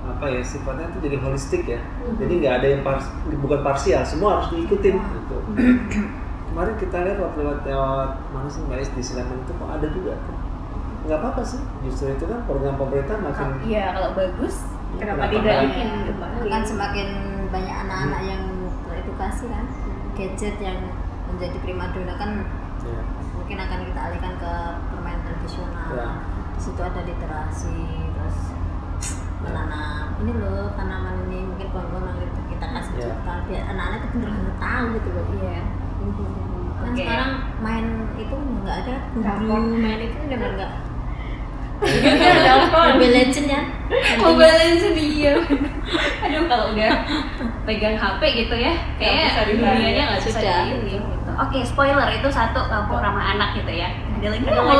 [0.00, 1.80] apa ya sifatnya itu jadi holistik ya.
[2.16, 5.36] Jadi nggak ada yang pars bukan parsial semua harus diikutin gitu.
[6.48, 9.86] Kemarin kita lihat waktu lewat lewat mana sih mbak Is, di Sleman itu kok ada
[9.86, 10.36] juga tuh.
[11.04, 14.56] Nggak apa-apa sih justru itu kan program pemerintah makin Iya, kalau bagus
[14.88, 15.56] Kenapa Kenapa tidak?
[15.68, 16.04] bikin Iya.
[16.08, 16.48] kembali?
[16.48, 17.08] kan semakin
[17.48, 18.42] banyak anak-anak yang
[18.84, 19.64] teredukasi kan?
[20.16, 20.78] Gadget yang
[21.28, 22.30] menjadi primadona kan
[22.82, 23.00] ya,
[23.36, 24.52] mungkin akan kita alihkan ke
[24.88, 25.88] permainan tradisional.
[25.92, 26.08] Ya.
[26.50, 27.76] di situ ada literasi
[28.10, 28.38] terus
[29.38, 32.14] menanam ini loh tanaman ini mungkin pohon-pohon
[32.48, 33.06] kita kasih Ya.
[33.14, 35.58] contoh biar anak-anak itu benar-benar tahu gitu loh Iya.
[36.78, 37.00] kan Oke.
[37.00, 40.72] sekarang main itu nggak ada guru main itu udah nggak.
[42.74, 43.62] Mobile Legend ya
[44.22, 45.32] Mobile Legends iya.
[46.20, 46.92] Aduh kalau udah
[47.62, 49.78] pegang HP gitu ya, kayak bisa dibanding.
[49.78, 50.58] dunianya nggak bisa Sudah.
[50.58, 50.90] di ini.
[50.98, 51.30] Gitu.
[51.38, 53.88] Oke, spoiler itu satu kampung ramah anak gitu ya.
[54.18, 54.78] Ada lagi Ada nggak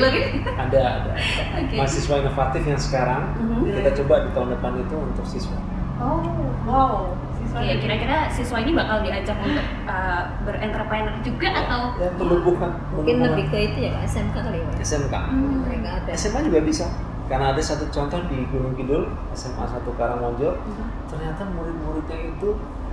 [0.04, 0.20] lagi
[0.54, 1.12] ada ada
[1.58, 1.74] Oke.
[1.74, 3.72] mahasiswa inovatif yang sekarang Mhm.
[3.72, 5.56] kita coba di tahun depan itu untuk siswa
[5.96, 6.24] Oh,
[6.64, 7.12] wow.
[7.36, 11.80] Siswa kira-kira siswa ini bakal diajak untuk uh, berentrepreneur juga atau?
[11.98, 14.68] ya penumbuhan mungkin lebih ke itu ya Kak, SMK kali ya?
[14.78, 15.60] SMK Hmm.
[15.62, 16.86] mereka ada SMA juga bisa
[17.26, 20.84] karena ada satu contoh di Gunung Kidul SMA 1 Karangmonjo Mhm.
[21.06, 22.48] ternyata murid-muridnya itu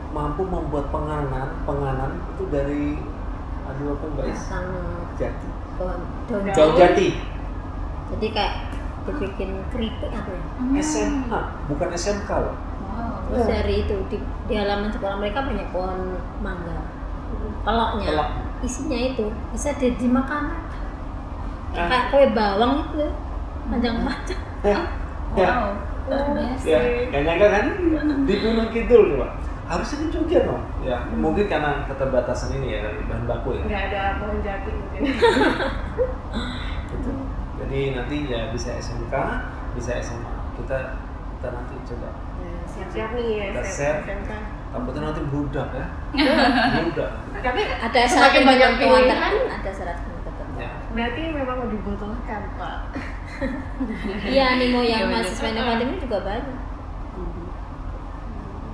[0.09, 2.95] mampu membuat penganan penganan itu dari
[3.67, 4.43] aduh apa mbak Is
[5.17, 7.07] jati pohon daun jati
[8.09, 8.53] jadi kayak
[9.03, 10.75] dibikin keripik apa ya Hmm.
[10.77, 12.55] SMA bukan SMK loh
[12.87, 13.29] Wow.
[13.29, 13.47] terus Ya.
[13.53, 15.99] dari itu di, di halaman sekolah mereka banyak pohon
[16.39, 16.81] mangga
[17.61, 18.29] peloknya Pelok.
[18.59, 20.59] isinya itu bisa jadi makanan
[21.69, 21.85] Ah.
[21.85, 23.05] kayak kue bawang itu
[23.67, 24.79] panjang-panjang ya
[25.35, 25.69] ya Wow.
[26.07, 26.63] Luar biasa.
[26.65, 26.79] ya
[27.19, 27.65] nyangka kan
[28.23, 29.27] di Gunung Kidul coba
[29.67, 33.83] harusnya di Jogja dong ya mungkin karena keterbatasan ini ya dari bahan baku ya nggak
[33.89, 35.01] ada pohon jati mungkin.
[36.87, 37.11] gitu.
[37.57, 39.13] jadi nanti ya bisa SMK
[39.75, 40.77] bisa SMA kita
[41.33, 43.45] kita nanti coba Ya, Siap-siap nih ya.
[43.49, 44.05] Kita siap-.
[44.05, 44.31] SMK.
[44.69, 45.85] takutnya nanti berudak ya
[46.77, 49.97] berudak Tapi ada syarat banyak pilihan, tertentu ada syarat
[50.57, 52.77] ya berarti memang dibutuhkan pak.
[54.25, 55.21] iya animo Iya, yang bener.
[55.21, 56.57] mahasiswa inovatif ini juga banyak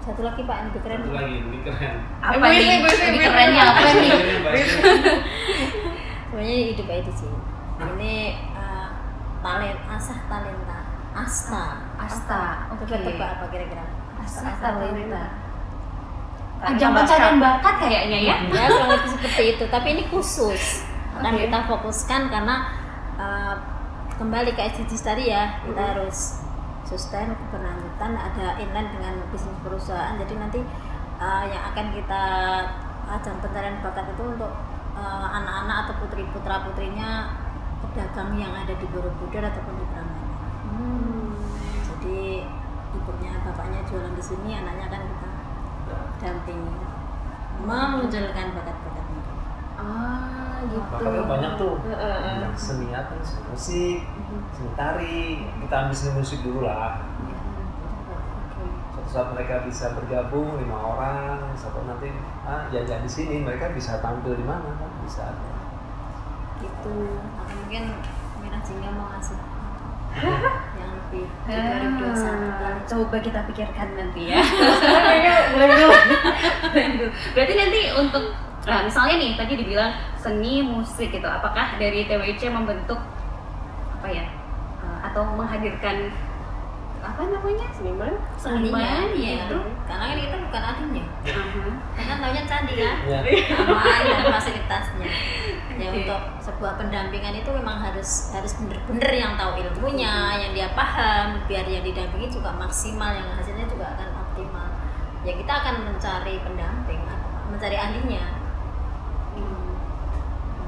[0.04, 2.80] satu lagi pak yang lebih keren satu lagi lebih keren Apa nih?
[2.84, 4.12] Lebih kerennya apa nih?
[6.28, 7.32] sebenarnya hidup itu sih
[7.96, 8.16] ini
[8.52, 8.88] uh,
[9.40, 10.80] talent asah talenta
[11.14, 11.64] asta
[11.96, 12.44] Asta.
[12.74, 12.84] Oke.
[12.84, 13.86] coba tebak apa kira-kira
[14.18, 15.24] Asta talenta.
[16.64, 17.06] Ajang bakat.
[17.12, 18.36] pencarian bakat kayaknya ya.
[18.50, 20.84] ya kurang lebih seperti itu tapi ini khusus
[21.14, 21.42] akan Oke.
[21.46, 22.56] kita fokuskan karena
[23.16, 23.56] uh,
[24.16, 26.43] kembali ke SDGs tadi ya kita harus
[26.94, 30.14] sustain keberlanjutan ada inline dengan bisnis perusahaan.
[30.22, 30.62] Jadi nanti
[31.18, 32.24] uh, yang akan kita
[33.18, 34.54] ajang pencarian bakat itu untuk
[34.94, 37.34] uh, anak-anak atau putri putra putrinya
[37.82, 40.30] pedagang yang ada di Borobudur ataupun di Prambanan.
[41.90, 42.46] Jadi
[42.94, 45.30] ibunya bapaknya jualan di sini anaknya akan kita
[46.22, 46.74] dampingi.
[47.66, 49.34] Memunculkan bakat-bakat mereka
[49.84, 50.80] Ah, gitu.
[50.80, 51.76] bakatnya banyak tuh.
[51.84, 52.40] Heeh.
[52.40, 54.00] yang seni apa seni musik
[54.56, 55.44] seni tari.
[55.60, 57.04] Kita ambil seni musik dulu lah.
[58.96, 62.16] Suatu saat mereka bisa bergabung lima orang satu nanti
[62.48, 63.36] ah jajan di sini.
[63.44, 64.92] Mereka bisa tampil di mana kan?
[65.04, 65.36] Bisa
[66.64, 66.96] gitu.
[67.44, 67.84] Atau mungkin
[68.40, 69.40] merah jingga mau ngasih.
[70.78, 71.90] Yang lebih di Ah,
[72.86, 74.40] 2021 coba kita pikirkan nanti ya.
[77.34, 78.24] Berarti nanti untuk
[78.64, 82.96] nah misalnya nih tadi dibilang seni musik gitu, apakah dari TWC membentuk
[84.00, 84.26] apa ya
[84.80, 86.12] eh, atau menghadirkan
[87.04, 88.16] apa namanya Seniman.
[88.40, 89.60] seniman ya gitu?
[89.84, 91.64] karena kan kita bukan ahlinya Aha.
[92.00, 93.20] kita kan taunya candi kan ya
[93.60, 95.10] aman dan fasilitasnya
[95.76, 96.00] ya Oke.
[96.00, 101.68] untuk sebuah pendampingan itu memang harus harus bener-bener yang tahu ilmunya yang dia paham biar
[101.68, 104.68] yang didampingi juga maksimal yang hasilnya juga akan optimal
[105.28, 107.04] ya kita akan mencari pendamping
[107.52, 108.43] mencari ahlinya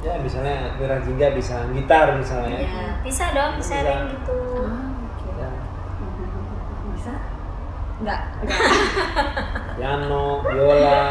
[0.06, 2.62] ya misalnya Mira Jingga bisa gitar misalnya.
[2.62, 3.74] Ya bisa dong Bisa.
[3.76, 4.38] sharing gitu.
[4.62, 5.30] Ah, oke.
[5.34, 5.50] ya.
[6.94, 7.14] Bisa?
[7.98, 8.22] Nggak
[9.76, 11.02] piano biola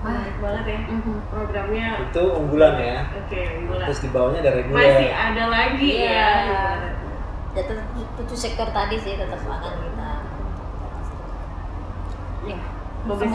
[0.00, 1.16] menarik banget ya Mhm.
[1.28, 1.88] programnya.
[2.02, 2.98] Itu unggulan ya.
[3.12, 3.84] Oke unggulan.
[3.84, 4.80] Terus di bawahnya ada reguler.
[4.80, 6.08] Masih ada lagi Iya.
[6.08, 6.32] ya.
[7.52, 7.84] Ya tetap
[8.16, 10.10] tujuh sektor tadi sih tetap akan kita.
[12.48, 12.56] Ya
[13.00, 13.26] Semoga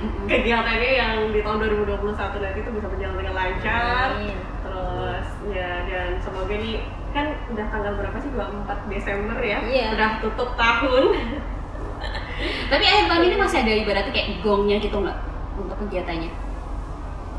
[0.00, 0.24] mm-mm.
[0.24, 4.36] kegiatannya yang di tahun 2021 nanti itu bisa berjalan dengan lancar Amin.
[4.58, 6.76] terus ya dan semoga nih
[7.10, 9.84] kan udah tanggal berapa sih 24 Desember ya Iya.
[9.92, 11.04] udah tutup tahun
[12.72, 15.18] tapi akhir tahun ini masih ada ibaratnya kayak gongnya gitu nggak
[15.54, 16.30] untuk kegiatannya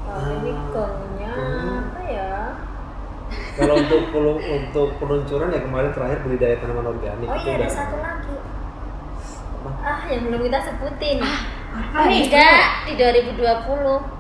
[0.04, 0.62] Kalau ini Ah.
[0.70, 1.32] gongnya
[1.82, 2.34] apa ya
[3.58, 4.02] kalau untuk
[4.40, 8.36] untuk peluncuran ya kemarin terakhir budidaya tanaman organik oh itu iya ada satu lagi
[9.58, 9.70] apa?
[9.82, 11.18] ah yang belum kita sebutin
[11.74, 12.64] apa nih enggak.
[12.86, 13.42] Di 2020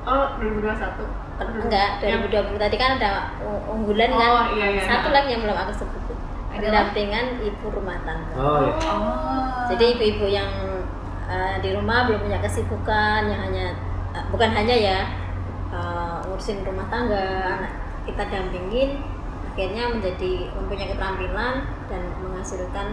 [0.09, 3.33] oh 2021 enggak Yang- 2020 tadi kan ada
[3.69, 4.29] unggulan kan?
[4.29, 4.83] Oh, iya, iya.
[4.85, 5.73] satu lagi yang belum aku
[6.53, 6.61] Adalah?
[6.93, 8.33] pendampingan ibu rumah tangga.
[8.37, 8.73] Oh iya.
[8.85, 9.65] Oh.
[9.73, 10.49] Jadi ibu-ibu yang
[11.25, 13.73] uh, di rumah belum punya kesibukan yang hanya
[14.13, 14.97] uh, bukan hanya ya
[15.73, 17.73] uh, ngurusin rumah tangga anak
[18.05, 19.01] kita dampingin
[19.53, 21.55] akhirnya menjadi mempunyai keterampilan
[21.89, 22.87] dan menghasilkan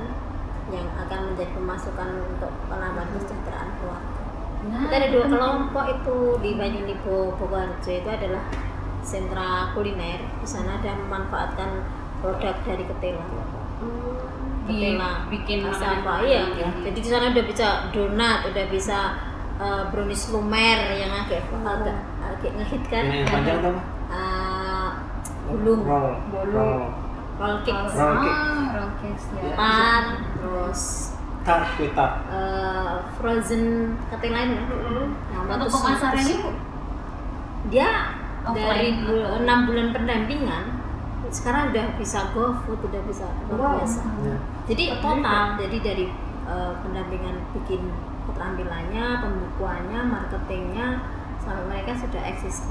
[0.70, 4.19] yang akan menjadi pemasukan untuk penambahan kesejahteraan keluarga.
[4.62, 5.32] Nah, Kita ada dua penting.
[5.32, 8.44] kelompok itu di Banyunibo Bogoharjo itu adalah
[9.00, 10.20] sentra kuliner.
[10.36, 11.70] Di sana ada memanfaatkan
[12.18, 13.24] produk dari ketela.
[13.24, 16.24] Di- Ketela bikin asam makanan.
[16.24, 16.42] iya.
[16.52, 16.68] Iya.
[16.84, 18.98] Jadi di sana udah bisa donat, udah bisa
[19.56, 23.04] uh, brownies lumer yang agak agak agak ngehit kan.
[23.04, 24.90] ini yang panjang tuh apa Uh,
[25.46, 26.50] gulung, roll Bolu.
[26.50, 26.82] roll
[27.38, 28.34] roll cake, Roll cake.
[28.34, 29.54] Ah, roll cake ya.
[29.54, 30.04] pan,
[30.34, 31.09] terus
[31.40, 34.56] tart kue tart uh, frozen ketela ini.
[34.56, 36.50] Nah, untuk terus- pemasarannya terus- bu
[37.68, 37.88] dia
[38.42, 38.64] Offline.
[38.64, 38.88] dari
[39.36, 40.64] enam bulan pendampingan
[41.30, 43.72] sekarang udah bisa go food udah bisa luar Wow.
[43.78, 44.02] biasa.
[44.20, 44.36] Ya.
[44.66, 46.04] jadi total jadi dari
[46.42, 47.86] eh, pendampingan bikin
[48.26, 50.86] keterampilannya pembukuannya marketingnya
[51.38, 52.66] sampai mereka sudah eksis.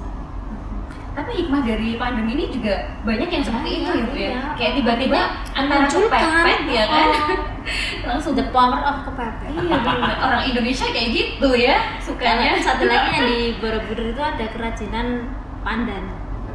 [1.10, 4.30] Tapi hikmah dari pandemi ini juga banyak yang seperti itu Iya, gitu ya?
[4.30, 4.42] iya.
[4.56, 7.08] kayak tiba-tiba antara kepepet ya kan?
[7.08, 7.40] Oh.
[8.04, 9.52] langsung the power of kepepet.
[9.54, 9.78] Iya
[10.20, 12.56] orang Indonesia kayak gitu ya sukanya.
[12.56, 15.30] Karena satu lagi yang di Borobudur itu ada kerajinan
[15.62, 16.04] pandan.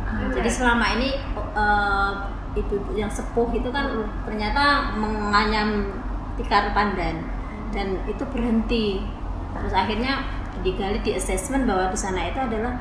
[0.04, 2.10] Ah, Jadi selama ini eh,
[2.54, 3.90] ibu-ibu yang sepuh itu kan
[4.24, 6.00] ternyata menganyam
[6.40, 7.24] tikar pandan.
[7.74, 9.02] Dan itu berhenti.
[9.54, 10.22] Terus akhirnya
[10.62, 12.72] digali di assessment bahwa di sana itu adalah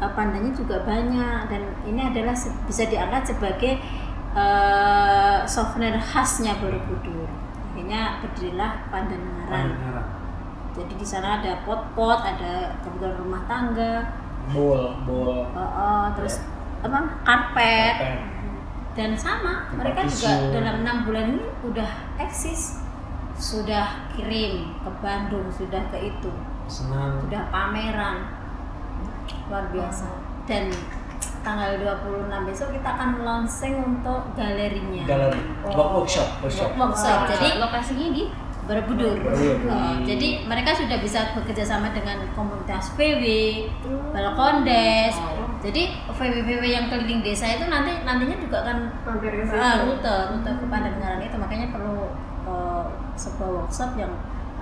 [0.00, 1.50] eh, pandannya juga banyak.
[1.50, 2.34] Dan ini adalah
[2.66, 3.78] bisa diangkat sebagai
[4.36, 7.45] eh, souvenir khasnya Borobudur.
[7.86, 9.70] Akhirnya berdirilah pandan Mengarang.
[9.78, 10.04] Pandan
[10.74, 14.10] Jadi di sana ada pot-pot, ada kebutuhan rumah tangga,
[14.50, 16.42] bowl bowl eh, eh, terus
[16.82, 17.94] apa karpet.
[17.94, 18.34] Karpet.
[18.98, 20.50] dan sama Tempat mereka juga tisu.
[20.50, 22.82] dalam enam bulan ini udah eksis.
[23.38, 26.32] Sudah kirim ke Bandung sudah ke itu.
[26.66, 27.22] Senang.
[27.22, 28.34] Sudah pameran.
[29.46, 30.10] Luar biasa.
[30.50, 30.74] Dan
[31.46, 36.02] tanggal 26 besok kita akan launching untuk galerinya galeri Oh.
[36.02, 38.24] workshop workshop workshop Jadi jadi lokasinya di
[38.66, 39.14] Borobudur.
[39.22, 39.70] Borobudur.
[39.70, 43.22] Uh, jadi mereka sudah bisa bekerja sama dengan komunitas VW,
[44.10, 45.14] Balkondes.
[45.62, 50.14] Jadi VW-VW yang keliling desa itu nanti nantinya juga akan mampir ke situ ah, rute
[50.34, 52.10] rute ke Pandangaran itu makanya perlu
[52.42, 54.10] uh, sebuah workshop yang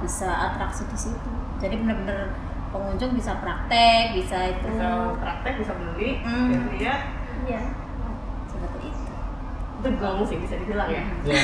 [0.04, 1.30] bisa atraksi di situ.
[1.56, 2.28] Jadi benar-benar
[2.74, 4.66] pengunjung bisa praktek, bisa itu.
[4.66, 7.00] bisa praktek bisa beli bisa lihat
[7.44, 7.60] Iya.
[8.50, 9.02] Seperti itu.
[9.78, 11.38] itu gong sih bisa dibilang ya ya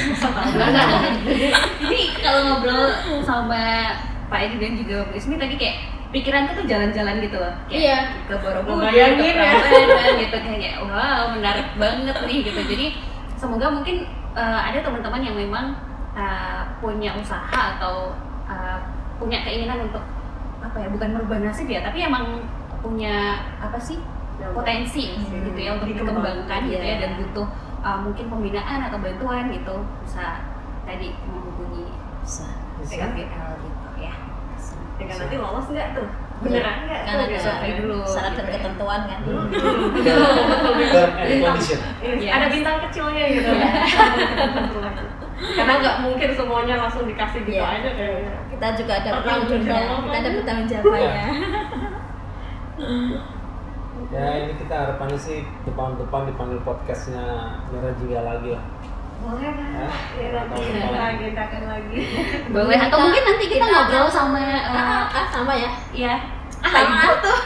[1.84, 2.88] ini kalau ngobrol
[3.20, 3.94] sama
[4.26, 5.76] Pak Edi dan juga Bu Ismi tadi kayak
[6.10, 7.98] pikiranku tuh jalan-jalan gitu loh kayak Iya.
[8.26, 9.06] ke Borobudur, ke ya.
[9.14, 12.86] Prambanan gitu kayak wow menarik banget nih gitu jadi
[13.36, 13.96] semoga mungkin
[14.32, 15.66] uh, ada teman-teman yang memang
[16.12, 18.16] uh, punya usaha atau
[18.48, 18.78] uh,
[19.16, 20.02] punya keinginan untuk
[20.60, 22.44] apa ya bukan merubah nasib ya tapi emang
[22.80, 23.16] punya
[23.58, 24.00] apa sih
[24.52, 25.52] potensi Hmm.
[25.52, 27.02] gitu ya untuk Dikembangkan, dikembangkan gitu ya iya.
[27.04, 27.46] dan butuh
[27.80, 30.40] uh, mungkin pembinaan atau bantuan gitu bisa
[30.84, 31.92] tadi menghubungi
[32.24, 32.48] Bisa.
[32.80, 34.14] PKBL gitu ya.
[34.96, 36.08] Kan nanti lolos nggak tuh?
[36.40, 38.56] Beneran nggak Kan ada survei dulu, syarat dan gitu ya.
[38.56, 39.20] ketentuan kan.
[39.28, 39.46] Hmm.
[42.00, 42.30] Iya.
[42.32, 43.50] ada bintang kecilnya gitu.
[43.52, 43.70] Iya.
[45.40, 47.80] karena nggak mungkin semuanya langsung dikasih gitu Iya.
[47.80, 50.00] aja kayaknya kita juga ada jawab.
[50.04, 51.24] kita ada bertanggung jawabannya.
[54.10, 57.20] ya ini kita harapannya sih depan-depan dipanggil podcastnya
[57.70, 58.64] Merah Jingga lagi lah
[59.20, 59.68] boleh kan
[60.16, 60.96] ya nanti Boleh.
[60.96, 61.98] lagi akan lagi
[62.48, 65.70] boleh atau Kita- mungkin nanti kita, kita ngobrol sama uh, ah, sama ya.
[65.92, 66.14] ya
[66.64, 66.82] ah.
[66.84, 67.38] ibu tuh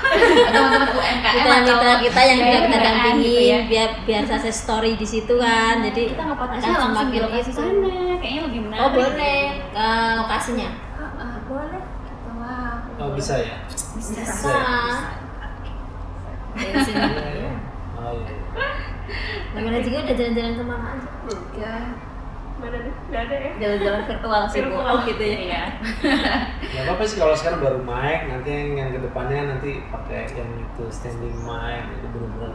[0.51, 3.59] teman-teman UMKM mitra kita yang ya, sudah kita dampingi gitu ya.
[3.71, 5.83] biar biar sukses story di situ kan.
[5.83, 7.59] Jadi kita nggak akan aja langsung di semakin lokasi itu.
[7.59, 7.97] sana.
[8.19, 8.83] Kayaknya lebih menarik.
[8.83, 9.43] Oh boleh.
[9.75, 9.89] Ke
[10.19, 10.71] lokasinya?
[10.95, 11.83] Ah, ah, boleh.
[12.95, 13.57] Oh bisa ya?
[13.99, 14.23] bisa.
[14.23, 14.55] Bisa.
[16.55, 17.03] Dari sini
[17.99, 19.81] Oh iya.
[19.83, 21.11] Juga udah jalan-jalan ke mana aja?
[21.59, 21.75] Ya
[22.65, 22.95] Mana nih?
[23.05, 23.51] Nggak ada ya?
[23.55, 24.89] jalan-jalan virtual sih bu Virtual.
[24.89, 25.63] oh gitu ya iya
[26.67, 30.51] Ya apa sih kalau sekarang baru mic, nanti yang, yang ke depannya nanti pakai yang
[30.57, 32.53] itu standing mic, itu bener-bener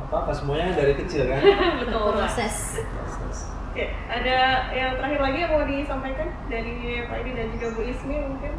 [0.00, 1.42] apa apa semuanya dari kecil kan?
[1.82, 2.16] Betul.
[2.16, 3.38] Proses Proses.
[3.68, 4.38] Oke, ada
[4.72, 8.52] yang terakhir lagi yang mau disampaikan dari Pak Edi dan juga Bu Ismi mungkin?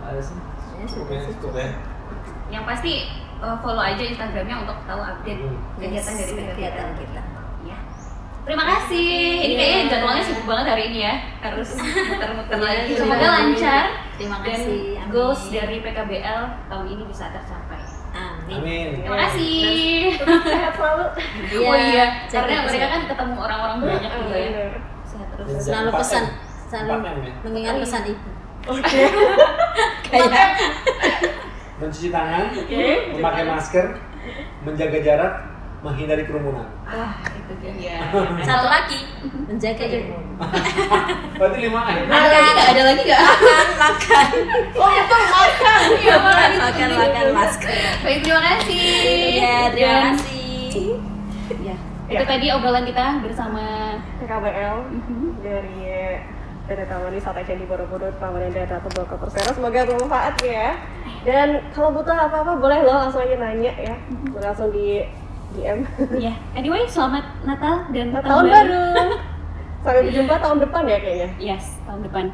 [0.00, 0.38] Ada sih.
[0.74, 1.68] Ya, Cukup ya, cukup ya.
[2.46, 3.08] yang pasti
[3.38, 5.58] uh, follow aja Instagramnya untuk tahu update Hmm.
[5.76, 7.20] kegiatan dari kegiatan kita
[8.44, 9.08] terima kasih
[9.40, 9.56] ini Iya.
[9.56, 11.68] kayaknya jadwalnya sibuk banget hari ini ya harus
[12.10, 13.32] muter-muter Iya, lagi terima semoga kasih.
[13.34, 13.84] lancar
[14.14, 15.08] terima dan kasih amin.
[15.08, 17.80] goals dari PKBL tahun ini bisa tercapai
[18.12, 18.88] amin Amin.
[19.00, 19.56] terima kasih
[20.44, 21.04] sehat selalu.
[21.42, 24.50] Iya, oh iya karena mereka kan ketemu orang-orang banyak Oh, juga ya
[25.02, 26.24] sehat terus Dan selalu pesan
[26.66, 27.32] selalu ya?
[27.42, 28.28] mengingat pesan ibu
[28.64, 29.00] Oke.
[30.06, 30.56] kayak
[31.74, 33.12] Mencuci tangan, Oke.
[33.12, 33.98] memakai masker,
[34.62, 35.32] menjaga jarak,
[35.84, 36.64] menghindari kerumunan.
[36.82, 38.00] ah itu dia
[38.48, 38.98] satu lagi
[39.44, 40.24] menjaga imun
[41.38, 44.28] Berarti lima ada lagi nggak ada lagi nggak makan makan
[44.80, 45.80] Oh, itu makan.
[45.94, 46.50] Iya, makan.
[46.58, 47.70] makan makan masker
[48.00, 48.86] baik terima kasih
[49.36, 50.88] ya terima Dan kasih
[51.60, 52.20] ya Ya.
[52.20, 54.76] itu tadi obrolan kita bersama PKBL
[55.40, 55.80] dari
[56.64, 59.52] dari Taman Wisata Candi Borobudur, Taman Data Tebel Persero.
[59.52, 60.76] Semoga bermanfaat ya.
[61.24, 63.96] Dan kalau butuh apa-apa boleh lo langsung aja nanya ya.
[64.28, 65.00] Boleh langsung di
[65.54, 65.78] DM.
[66.18, 68.82] ya anyway selamat Natal dan tahun baru.
[69.84, 71.28] Sampai berjumpa tahun depan ya kayaknya.
[71.38, 72.24] yes tahun depan